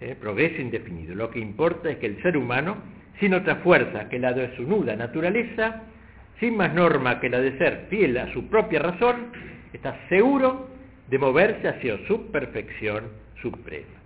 [0.00, 0.16] ¿eh?
[0.20, 1.14] progreso indefinido.
[1.14, 2.76] Lo que importa es que el ser humano,
[3.20, 5.82] sin otra fuerza que la de su nuda naturaleza,
[6.40, 9.32] sin más norma que la de ser fiel a su propia razón,
[9.72, 10.68] está seguro
[11.08, 13.04] de moverse hacia su perfección
[13.40, 14.00] suprema.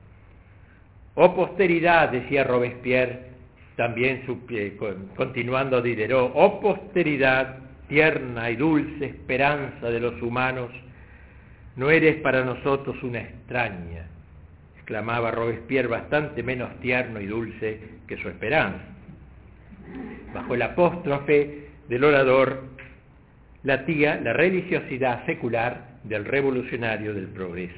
[1.15, 3.37] Oh posteridad, decía Robespierre,
[3.77, 4.23] también
[5.17, 10.71] continuando Diderot, oh posteridad, tierna y dulce esperanza de los humanos,
[11.77, 14.07] no eres para nosotros una extraña,
[14.77, 18.85] exclamaba Robespierre bastante menos tierno y dulce que su esperanza.
[20.35, 22.65] Bajo el apóstrofe del orador
[23.63, 27.75] latía la religiosidad secular del revolucionario del progreso.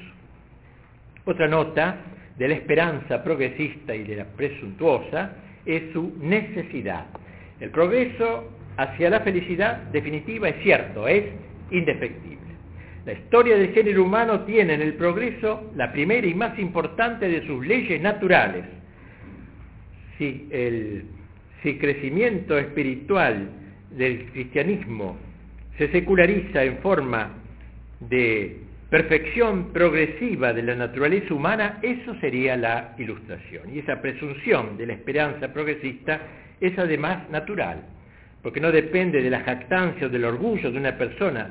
[1.25, 1.97] Otra nota
[2.37, 5.33] de la esperanza progresista y de la presuntuosa
[5.65, 7.05] es su necesidad.
[7.59, 11.25] El progreso hacia la felicidad definitiva es cierto, es
[11.69, 12.48] indefectible.
[13.09, 17.43] La historia del género humano tiene en el progreso la primera y más importante de
[17.47, 18.65] sus leyes naturales.
[20.19, 21.05] Si el
[21.63, 23.49] si crecimiento espiritual
[23.89, 25.17] del cristianismo
[25.79, 27.31] se seculariza en forma
[27.99, 28.59] de
[28.91, 33.73] perfección progresiva de la naturaleza humana, eso sería la ilustración.
[33.73, 36.21] Y esa presunción de la esperanza progresista
[36.61, 37.81] es además natural,
[38.43, 41.49] porque no depende de la jactancia o del orgullo de una persona,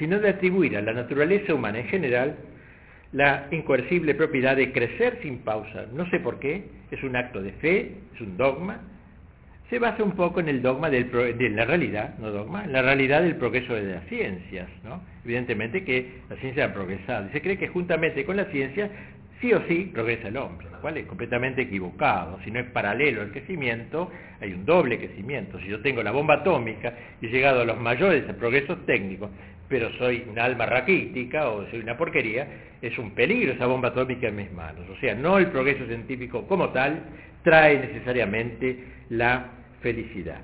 [0.00, 2.36] sino de atribuir a la naturaleza humana en general
[3.12, 5.86] la incoercible propiedad de crecer sin pausa.
[5.92, 8.80] No sé por qué, es un acto de fe, es un dogma,
[9.68, 13.36] se basa un poco en el dogma de la realidad, no dogma, la realidad del
[13.36, 15.00] progreso de las ciencias, ¿no?
[15.24, 18.90] Evidentemente que la ciencia ha progresado y se cree que juntamente con la ciencia
[19.40, 22.38] sí o sí progresa el hombre, lo cual es completamente equivocado.
[22.44, 24.10] Si no es paralelo al crecimiento,
[24.40, 25.58] hay un doble crecimiento.
[25.60, 29.30] Si yo tengo la bomba atómica y he llegado a los mayores progresos técnicos,
[29.68, 32.46] pero soy un alma raquítica o soy una porquería,
[32.82, 34.88] es un peligro esa bomba atómica en mis manos.
[34.90, 37.00] O sea, no el progreso científico como tal
[37.42, 39.46] trae necesariamente la
[39.80, 40.40] felicidad.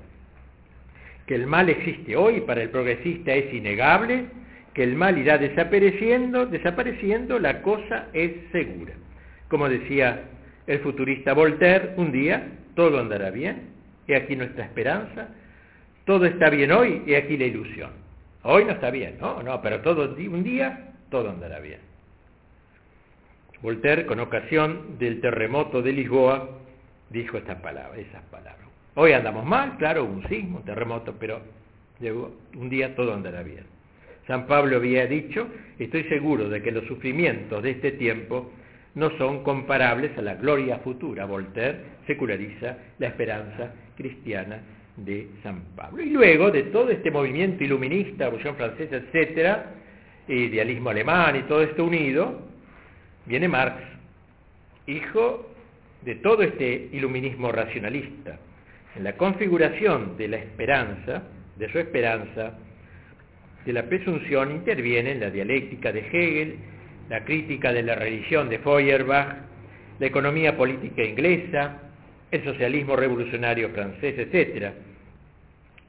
[1.25, 4.25] Que el mal existe hoy para el progresista es innegable,
[4.77, 8.93] que el mal irá desapareciendo, desapareciendo, la cosa es segura.
[9.47, 10.25] Como decía
[10.67, 13.69] el futurista Voltaire, un día todo andará bien,
[14.07, 15.29] y aquí nuestra esperanza,
[16.05, 17.89] todo está bien hoy, y aquí la ilusión.
[18.43, 21.79] Hoy no está bien, no, no, pero todo un día todo andará bien.
[23.63, 26.51] Voltaire, con ocasión del terremoto de Lisboa,
[27.09, 28.67] dijo estas palabras, esas palabras.
[28.93, 31.41] Hoy andamos mal, claro, un sismo, un terremoto, pero
[32.53, 33.76] un día todo andará bien.
[34.27, 35.47] San Pablo había dicho,
[35.79, 38.51] estoy seguro de que los sufrimientos de este tiempo
[38.95, 41.25] no son comparables a la gloria futura.
[41.25, 44.59] Voltaire seculariza la esperanza cristiana
[44.97, 46.03] de San Pablo.
[46.03, 49.71] Y luego de todo este movimiento iluminista, Revolución Francesa, etcétera,
[50.27, 52.41] idealismo alemán y todo esto unido,
[53.25, 53.81] viene Marx,
[54.87, 55.51] hijo
[56.01, 58.39] de todo este iluminismo racionalista.
[58.95, 61.23] En la configuración de la esperanza,
[61.55, 62.57] de su esperanza,
[63.67, 66.55] de la presunción intervienen la dialéctica de Hegel,
[67.09, 69.35] la crítica de la religión de Feuerbach,
[69.99, 71.81] la economía política inglesa,
[72.31, 74.71] el socialismo revolucionario francés, etc.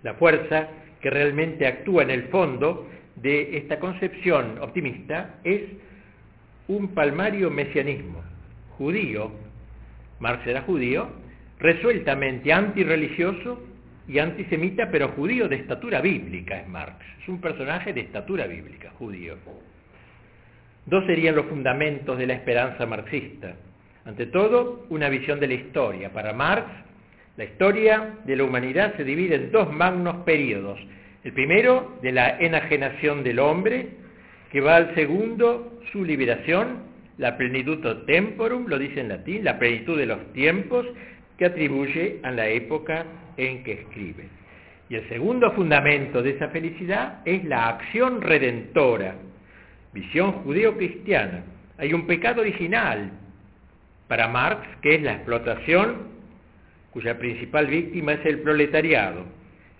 [0.02, 0.68] La fuerza
[1.00, 5.62] que realmente actúa en el fondo de esta concepción optimista es
[6.66, 8.24] un palmario mesianismo
[8.76, 9.30] judío,
[10.18, 11.10] Marx era judío,
[11.60, 13.62] resueltamente antirreligioso
[14.08, 16.96] y antisemita, pero judío de estatura bíblica es Marx.
[17.22, 19.36] Es un personaje de estatura bíblica, judío.
[20.86, 23.54] Dos serían los fundamentos de la esperanza marxista.
[24.06, 26.10] Ante todo, una visión de la historia.
[26.10, 26.66] Para Marx,
[27.36, 30.80] la historia de la humanidad se divide en dos magnos periodos.
[31.22, 33.88] El primero, de la enajenación del hombre,
[34.50, 36.88] que va al segundo, su liberación,
[37.18, 40.86] la plenitud temporum, lo dice en latín, la plenitud de los tiempos,
[41.38, 44.28] que atribuye a la época en que escribe.
[44.90, 49.14] Y el segundo fundamento de esa felicidad es la acción redentora,
[49.92, 51.44] visión judeo-cristiana.
[51.78, 53.12] Hay un pecado original
[54.08, 56.08] para Marx, que es la explotación,
[56.90, 59.24] cuya principal víctima es el proletariado.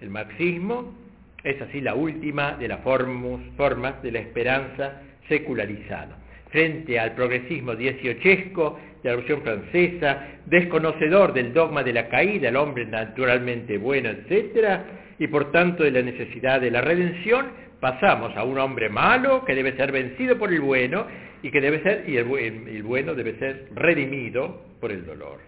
[0.01, 0.95] El marxismo
[1.43, 6.18] es así la última de las formas de la esperanza secularizada.
[6.51, 12.57] Frente al progresismo dieciochesco de la Revolución Francesa, desconocedor del dogma de la caída, el
[12.57, 14.81] hombre naturalmente bueno, etc.,
[15.19, 17.47] y por tanto de la necesidad de la redención,
[17.81, 21.07] pasamos a un hombre malo que debe ser vencido por el bueno
[21.43, 22.29] y que debe ser y el,
[22.69, 25.39] el bueno debe ser redimido por el dolor.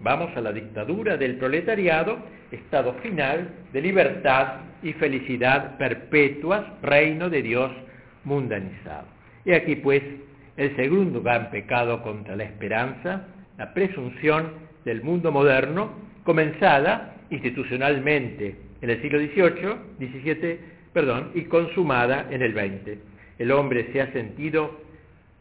[0.00, 2.18] Vamos a la dictadura del proletariado,
[2.52, 7.72] estado final de libertad y felicidad perpetuas, reino de Dios
[8.24, 9.06] mundanizado.
[9.44, 10.02] Y aquí pues
[10.58, 14.54] el segundo gran pecado contra la esperanza, la presunción
[14.84, 15.92] del mundo moderno,
[16.24, 20.58] comenzada institucionalmente en el siglo XVIII, XVII,
[20.92, 22.98] perdón, y consumada en el XX.
[23.38, 24.80] El hombre se ha sentido,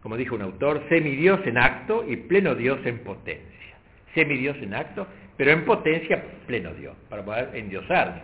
[0.03, 3.75] como dijo un autor, semidios en acto y pleno Dios en potencia.
[4.13, 8.21] Semidios en acto, pero en potencia pleno Dios, para poder endiosar.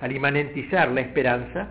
[0.00, 1.68] Al imanentizar la esperanza,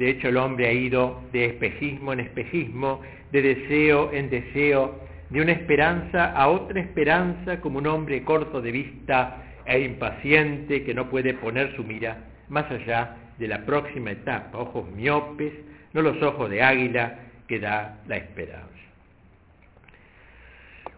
[0.00, 4.98] de hecho el hombre ha ido de espejismo en espejismo, de deseo en deseo,
[5.28, 10.94] de una esperanza a otra esperanza como un hombre corto de vista e impaciente que
[10.94, 12.16] no puede poner su mira
[12.48, 15.52] más allá de la próxima etapa, ojos miopes,
[15.92, 18.68] no los ojos de águila que da la esperanza.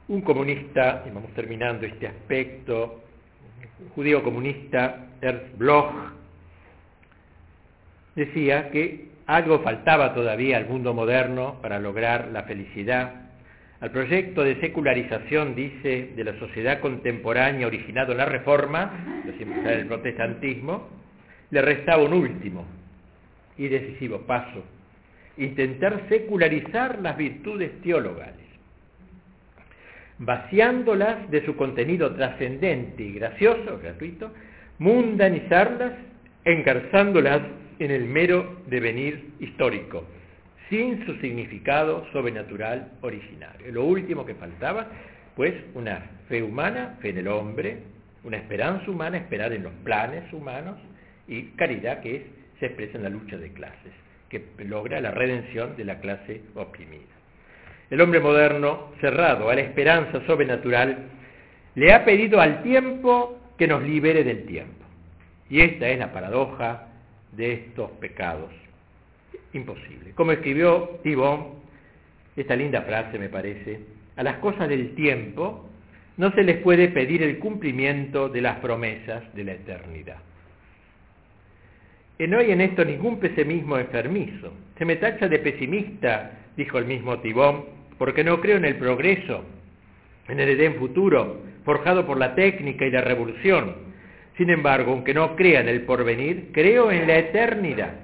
[0.06, 3.02] Un comunista, y vamos terminando este aspecto,
[3.80, 6.21] un judío comunista, Ernst Bloch,
[8.14, 13.14] decía que algo faltaba todavía al mundo moderno para lograr la felicidad.
[13.80, 20.88] Al proyecto de secularización, dice, de la sociedad contemporánea originado en la Reforma, el protestantismo,
[21.50, 22.64] le restaba un último
[23.58, 24.64] y decisivo paso,
[25.36, 28.46] intentar secularizar las virtudes teologales,
[30.18, 34.32] vaciándolas de su contenido trascendente y gracioso, gratuito,
[34.78, 35.92] mundanizarlas,
[36.44, 37.42] engarzándolas
[37.84, 40.04] en el mero devenir histórico,
[40.68, 43.72] sin su significado sobrenatural originario.
[43.72, 44.86] Lo último que faltaba,
[45.36, 47.78] pues, una fe humana, fe en el hombre,
[48.24, 50.76] una esperanza humana, esperar en los planes humanos,
[51.26, 52.22] y caridad que es,
[52.60, 53.92] se expresa en la lucha de clases,
[54.28, 57.02] que logra la redención de la clase oprimida.
[57.90, 60.96] El hombre moderno, cerrado a la esperanza sobrenatural,
[61.74, 64.86] le ha pedido al tiempo que nos libere del tiempo.
[65.50, 66.91] Y esta es la paradoja
[67.32, 68.50] de estos pecados.
[69.52, 70.12] Imposible.
[70.14, 71.62] Como escribió Tibón,
[72.36, 73.80] esta linda frase me parece,
[74.16, 75.68] a las cosas del tiempo
[76.16, 80.18] no se les puede pedir el cumplimiento de las promesas de la eternidad.
[82.18, 84.52] Y no hay en esto ningún pesimismo enfermizo.
[84.78, 87.64] Se me tacha de pesimista, dijo el mismo Tibón,
[87.98, 89.44] porque no creo en el progreso,
[90.28, 93.91] en el Edén futuro, forjado por la técnica y la revolución.
[94.36, 97.94] Sin embargo, aunque no crea en el porvenir, creo en la eternidad,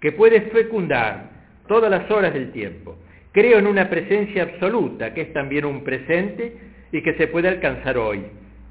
[0.00, 1.30] que puede fecundar
[1.66, 2.96] todas las horas del tiempo.
[3.32, 6.56] Creo en una presencia absoluta, que es también un presente
[6.92, 8.22] y que se puede alcanzar hoy.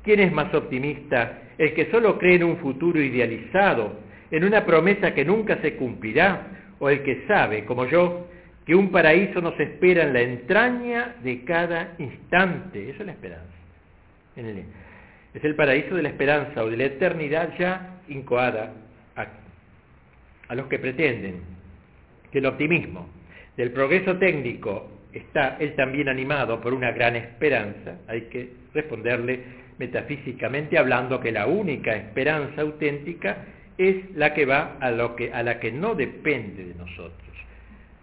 [0.04, 1.42] ¿Quién es más optimista?
[1.58, 4.00] El que solo cree en un futuro idealizado,
[4.32, 6.48] en una promesa que nunca se cumplirá,
[6.80, 8.28] o el que sabe, como yo,
[8.66, 12.90] que un paraíso nos espera en la entraña de cada instante.
[12.90, 13.46] Eso es la esperanza.
[15.36, 18.72] Es el paraíso de la esperanza o de la eternidad ya incoada
[20.48, 21.42] a, los que pretenden
[22.32, 23.10] que el optimismo
[23.58, 28.00] del progreso técnico está él también animado por una gran esperanza.
[28.08, 29.44] Hay que responderle
[29.78, 33.38] metafísicamente hablando que la única esperanza auténtica
[33.78, 37.36] es la que va a, lo que, a la que no depende de nosotros.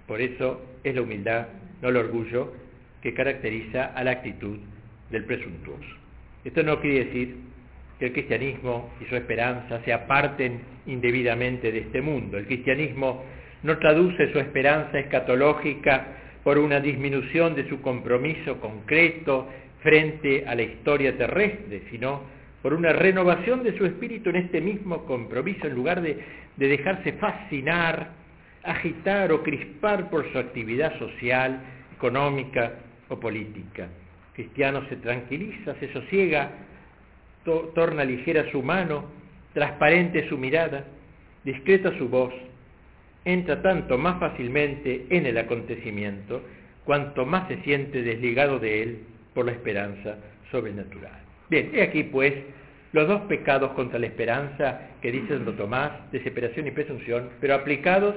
[0.07, 1.47] Por eso es la humildad,
[1.81, 2.53] no el orgullo,
[3.01, 4.59] que caracteriza a la actitud
[5.11, 6.02] del presuntuoso.
[6.45, 7.37] Esto no quiere decir
[7.99, 12.37] que el cristianismo y su esperanza se aparten indebidamente de este mundo.
[12.37, 13.25] El cristianismo
[13.63, 16.07] no traduce su esperanza escatológica
[16.43, 19.49] por una disminución de su compromiso concreto
[19.83, 22.23] frente a la historia terrestre, sino
[22.61, 26.19] por una renovación de su espíritu en este mismo compromiso, en lugar de,
[26.57, 28.11] de dejarse fascinar,
[28.65, 31.61] agitar o crispar por su actividad social,
[31.95, 32.73] económica
[33.09, 33.89] o política.
[34.35, 36.51] Cristiano se tranquiliza, se sosiega,
[37.75, 39.05] torna ligera su mano,
[39.53, 40.85] transparente su mirada,
[41.45, 42.33] discreta su voz,
[43.25, 46.43] entra tanto más fácilmente en el acontecimiento,
[46.85, 48.99] cuanto más se siente desligado de él
[49.35, 50.17] por la esperanza
[50.51, 51.21] sobrenatural.
[51.49, 52.35] Bien, he aquí pues
[52.93, 58.15] los dos pecados contra la esperanza que dice Santo Tomás, desesperación y presunción, pero aplicados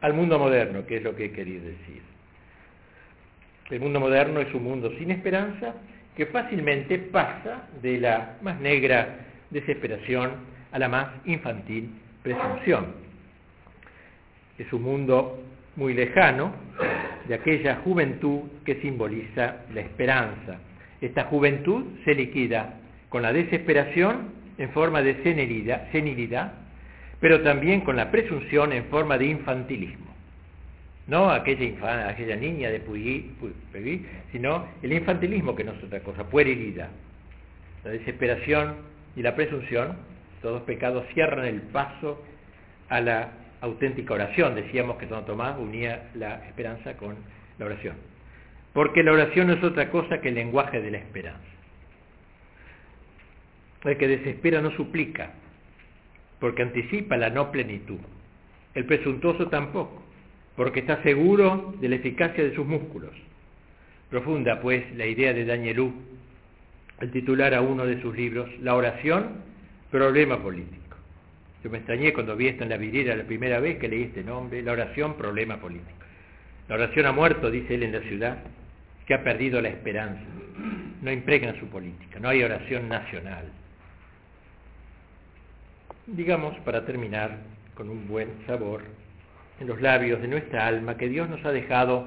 [0.00, 2.11] al mundo moderno, que es lo que he querido decir.
[3.72, 5.74] El mundo moderno es un mundo sin esperanza
[6.14, 10.30] que fácilmente pasa de la más negra desesperación
[10.72, 11.88] a la más infantil
[12.22, 12.88] presunción.
[14.58, 15.42] Es un mundo
[15.76, 16.52] muy lejano
[17.26, 20.58] de aquella juventud que simboliza la esperanza.
[21.00, 22.74] Esta juventud se liquida
[23.08, 26.52] con la desesperación en forma de senilidad,
[27.20, 30.11] pero también con la presunción en forma de infantilismo.
[31.12, 33.32] No aquella, aquella niña de Puyi,
[34.32, 36.88] sino el infantilismo que no es otra cosa, puerilidad.
[37.84, 38.76] La desesperación
[39.14, 39.94] y la presunción,
[40.40, 42.24] todos pecados cierran el paso
[42.88, 43.28] a la
[43.60, 44.54] auténtica oración.
[44.54, 47.16] Decíamos que Santo Tomás unía la esperanza con
[47.58, 47.96] la oración.
[48.72, 51.44] Porque la oración no es otra cosa que el lenguaje de la esperanza.
[53.84, 55.32] El que desespera no suplica,
[56.40, 57.98] porque anticipa la no plenitud.
[58.72, 60.01] El presuntuoso tampoco,
[60.56, 63.12] porque está seguro de la eficacia de sus músculos.
[64.10, 65.92] Profunda, pues, la idea de Danielú,
[67.00, 69.42] el titular a uno de sus libros, La oración,
[69.90, 70.96] problema político.
[71.64, 74.22] Yo me extrañé cuando vi esto en la vidriera la primera vez que leí este
[74.22, 75.90] nombre, la oración, problema político.
[76.68, 78.38] La oración ha muerto, dice él en la ciudad,
[79.06, 80.22] que ha perdido la esperanza.
[81.00, 83.46] No impregna su política, no hay oración nacional
[86.06, 87.38] digamos, para terminar
[87.74, 88.82] con un buen sabor
[89.62, 92.06] en los labios de nuestra alma, que Dios nos ha dejado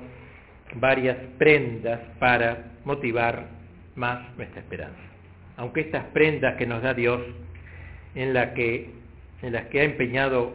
[0.76, 3.48] varias prendas para motivar
[3.96, 5.00] más nuestra esperanza.
[5.56, 7.22] Aunque estas prendas que nos da Dios,
[8.14, 8.92] en, las que
[9.42, 10.54] ha empeñado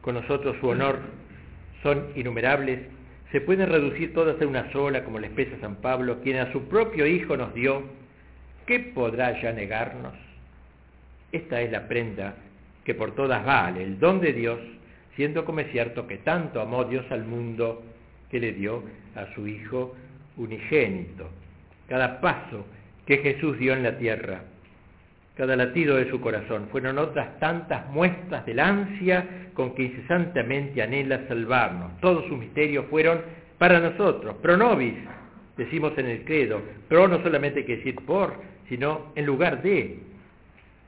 [0.00, 0.98] con nosotros su honor,
[1.84, 2.80] son innumerables,
[3.30, 6.64] se pueden reducir todas en una sola, como le expresa San Pablo, quien a su
[6.68, 7.84] propio Hijo nos dio,
[8.66, 10.14] ¿qué podrá ya negarnos?
[11.30, 12.34] Esta es la prenda
[12.84, 14.58] que por todas vale, el don de Dios,
[15.20, 17.82] siendo como es cierto que tanto amó Dios al mundo
[18.30, 18.82] que le dio
[19.14, 19.94] a su Hijo
[20.38, 21.28] unigénito.
[21.90, 22.64] Cada paso
[23.04, 24.44] que Jesús dio en la tierra,
[25.36, 31.28] cada latido de su corazón, fueron otras tantas muestras del ansia con que incesantemente anhela
[31.28, 32.00] salvarnos.
[32.00, 33.20] Todos sus misterios fueron
[33.58, 34.94] para nosotros, pro nobis,
[35.58, 38.36] decimos en el credo, pro no solamente que decir por,
[38.70, 39.98] sino en lugar de,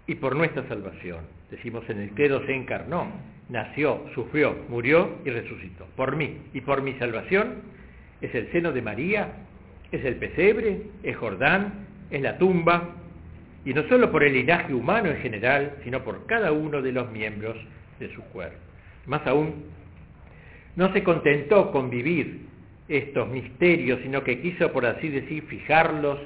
[0.07, 3.07] y por nuestra salvación decimos en el credo, se encarnó,
[3.49, 5.87] nació, sufrió, murió y resucitó.
[5.97, 7.63] Por mí y por mi salvación
[8.21, 9.33] es el seno de María,
[9.91, 12.97] es el pesebre, es Jordán, es la tumba,
[13.65, 17.11] y no solo por el linaje humano en general, sino por cada uno de los
[17.13, 17.57] miembros
[18.01, 18.57] de su cuerpo.
[19.07, 19.65] Más aún,
[20.75, 22.47] no se contentó con vivir
[22.89, 26.19] estos misterios, sino que quiso, por así decir, fijarlos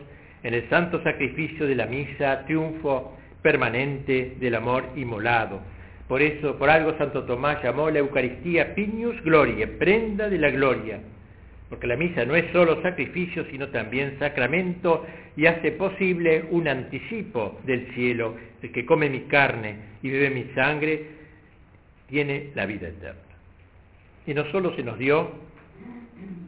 [0.43, 5.61] en el santo sacrificio de la misa, triunfo permanente del amor inmolado,
[6.09, 11.01] Por eso, por algo Santo Tomás llamó la Eucaristía Pignus Gloria, prenda de la gloria,
[11.69, 15.05] porque la misa no es solo sacrificio, sino también sacramento
[15.37, 18.37] y hace posible un anticipo del cielo.
[18.63, 21.07] El que come mi carne y bebe mi sangre
[22.09, 23.21] tiene la vida eterna.
[24.27, 25.31] Y no solo se nos dio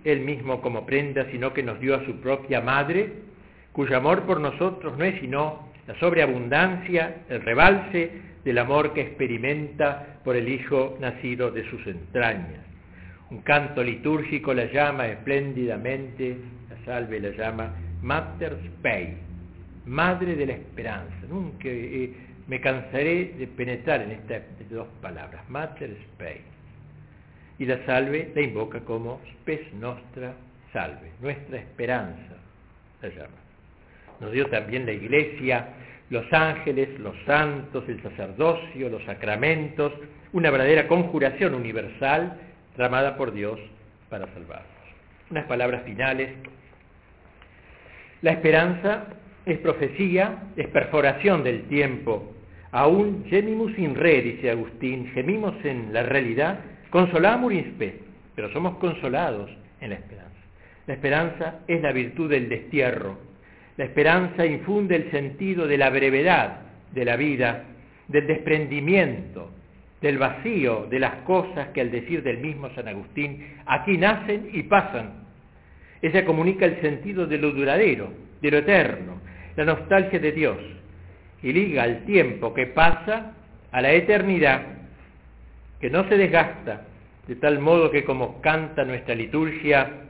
[0.04, 3.12] él mismo como prenda, sino que nos dio a su propia madre,
[3.72, 8.10] cuyo amor por nosotros no es sino la sobreabundancia, el rebalse
[8.44, 12.60] del amor que experimenta por el Hijo nacido de sus entrañas.
[13.30, 16.36] Un canto litúrgico la llama espléndidamente,
[16.68, 17.72] la salve la llama
[18.02, 19.16] Mater Spei,
[19.86, 21.26] Madre de la Esperanza.
[21.26, 22.12] Nunca eh,
[22.46, 26.42] me cansaré de penetrar en estas dos palabras, Mater Spei.
[27.58, 30.34] Y la salve la invoca como Spes Nostra
[30.70, 32.36] Salve, nuestra esperanza,
[33.00, 33.47] la llama.
[34.20, 35.68] Nos dio también la Iglesia,
[36.10, 39.92] los ángeles, los santos, el sacerdocio, los sacramentos,
[40.32, 42.38] una verdadera conjuración universal
[42.76, 43.58] tramada por Dios
[44.08, 44.66] para salvarnos.
[45.30, 46.30] Unas palabras finales.
[48.22, 49.06] La esperanza
[49.44, 52.34] es profecía, es perforación del tiempo.
[52.70, 56.60] Aún gemimus in re, dice Agustín, gemimos en la realidad,
[56.90, 58.00] consolamos in spe,
[58.34, 59.50] pero somos consolados
[59.80, 60.28] en la esperanza.
[60.86, 63.18] La esperanza es la virtud del destierro.
[63.78, 66.62] La esperanza infunde el sentido de la brevedad
[66.92, 67.62] de la vida,
[68.08, 69.52] del desprendimiento,
[70.00, 74.64] del vacío de las cosas que al decir del mismo San Agustín, aquí nacen y
[74.64, 75.28] pasan.
[76.02, 78.12] Ella comunica el sentido de lo duradero,
[78.42, 79.20] de lo eterno,
[79.54, 80.58] la nostalgia de Dios,
[81.40, 83.32] y liga el tiempo que pasa
[83.70, 84.62] a la eternidad,
[85.80, 86.82] que no se desgasta,
[87.28, 90.07] de tal modo que como canta nuestra liturgia,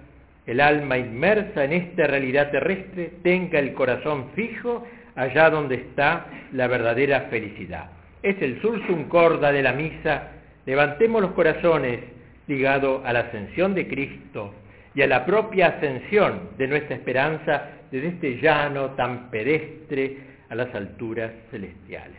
[0.49, 4.85] el alma inmersa en esta realidad terrestre tenga el corazón fijo
[5.15, 7.91] allá donde está la verdadera felicidad
[8.23, 10.29] es el sursum corda de la misa,
[10.67, 12.01] levantemos los corazones
[12.47, 14.55] ligado a la ascensión de Cristo
[14.95, 20.17] y a la propia ascensión de nuestra esperanza desde este llano tan pedestre
[20.49, 22.17] a las alturas celestiales.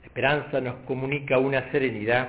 [0.00, 2.28] La esperanza nos comunica una serenidad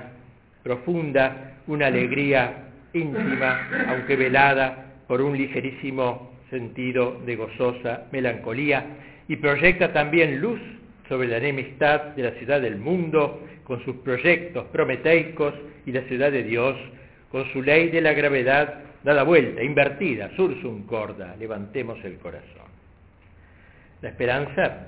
[0.62, 8.84] profunda, una alegría íntima, aunque velada por un ligerísimo sentido de gozosa melancolía,
[9.28, 10.60] y proyecta también luz
[11.08, 15.54] sobre la enemistad de la ciudad del mundo con sus proyectos prometeicos
[15.86, 16.76] y la ciudad de Dios
[17.30, 22.70] con su ley de la gravedad dada vuelta, invertida, sursum corda, levantemos el corazón.
[24.00, 24.86] La esperanza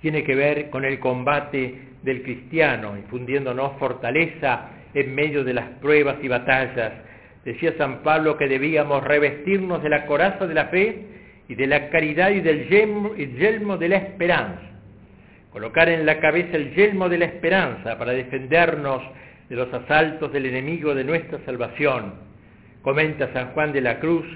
[0.00, 6.16] tiene que ver con el combate del cristiano, infundiéndonos fortaleza en medio de las pruebas
[6.22, 6.92] y batallas.
[7.44, 11.06] Decía San Pablo que debíamos revestirnos de la coraza de la fe
[11.48, 14.70] y de la caridad y del yelmo de la esperanza
[15.52, 19.02] colocar en la cabeza el yelmo de la esperanza para defendernos
[19.48, 22.14] de los asaltos del enemigo de nuestra salvación.
[22.82, 24.26] Comenta San Juan de la Cruz,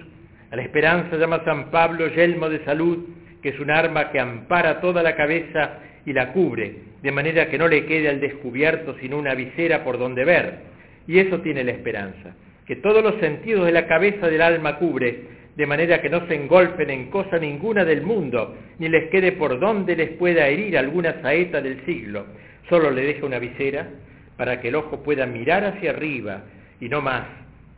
[0.50, 3.06] a la esperanza llama San Pablo yelmo de salud,
[3.42, 7.58] que es un arma que ampara toda la cabeza y la cubre, de manera que
[7.58, 10.74] no le quede al descubierto sino una visera por donde ver.
[11.06, 12.34] Y eso tiene la esperanza,
[12.66, 16.34] que todos los sentidos de la cabeza del alma cubre, de manera que no se
[16.34, 21.20] engolfen en cosa ninguna del mundo, ni les quede por donde les pueda herir alguna
[21.22, 22.26] saeta del siglo,
[22.68, 23.88] solo le deja una visera
[24.36, 26.42] para que el ojo pueda mirar hacia arriba
[26.80, 27.26] y no más,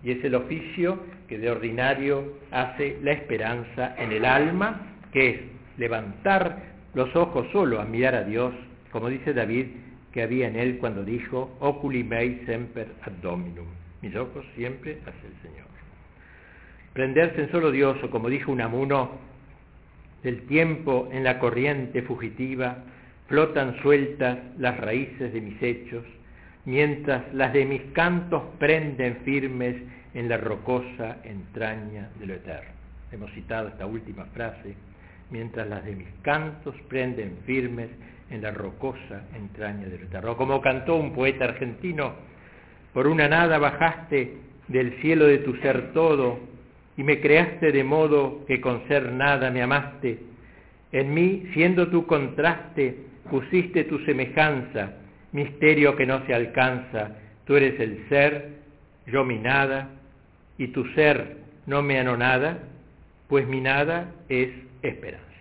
[0.03, 5.37] y es el oficio que de ordinario hace la esperanza en el alma, que es
[5.77, 6.63] levantar
[6.95, 8.55] los ojos solo a mirar a Dios,
[8.91, 9.67] como dice David
[10.13, 13.67] que había en él cuando dijo, oculi mei semper ad dominum,
[14.07, 15.67] mis ojos siempre hacia el Señor.
[16.93, 19.11] Prenderse en solo Dios, o como dijo Unamuno,
[20.23, 22.79] del tiempo en la corriente fugitiva,
[23.29, 26.05] flotan sueltas las raíces de mis hechos,
[26.65, 29.77] mientras las de mis cantos prenden firmes
[30.15, 32.71] en la rocosa entraña de lo eterno.
[33.13, 34.75] Hemos citado esta última frase,
[35.31, 37.91] mientras las de mis cantos prenden firmes
[38.31, 40.37] en la rocosa entraña de lo eterno.
[40.37, 42.36] Como cantó un poeta argentino,
[42.97, 44.39] por una nada bajaste
[44.69, 46.41] del cielo de tu ser todo,
[46.97, 50.19] y me creaste de modo que con ser nada me amaste.
[50.93, 52.97] En mí, siendo tu contraste,
[53.31, 54.95] pusiste tu semejanza,
[55.33, 57.19] misterio que no se alcanza.
[57.45, 58.53] Tú eres el ser,
[59.07, 59.91] yo mi nada,
[60.57, 61.37] y tu ser
[61.67, 62.61] no me anonada,
[63.29, 64.49] pues mi nada es
[64.81, 65.36] esperanza.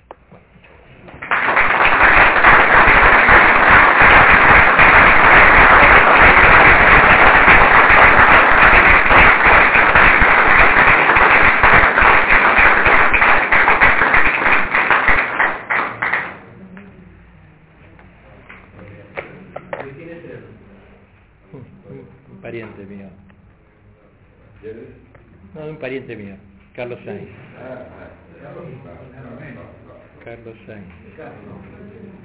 [25.86, 26.36] pariente mio,
[26.74, 27.22] Carlo Sainz.
[27.22, 28.10] Eh, eh,
[30.24, 30.88] Carlo Sainz.
[31.16, 32.25] Eh,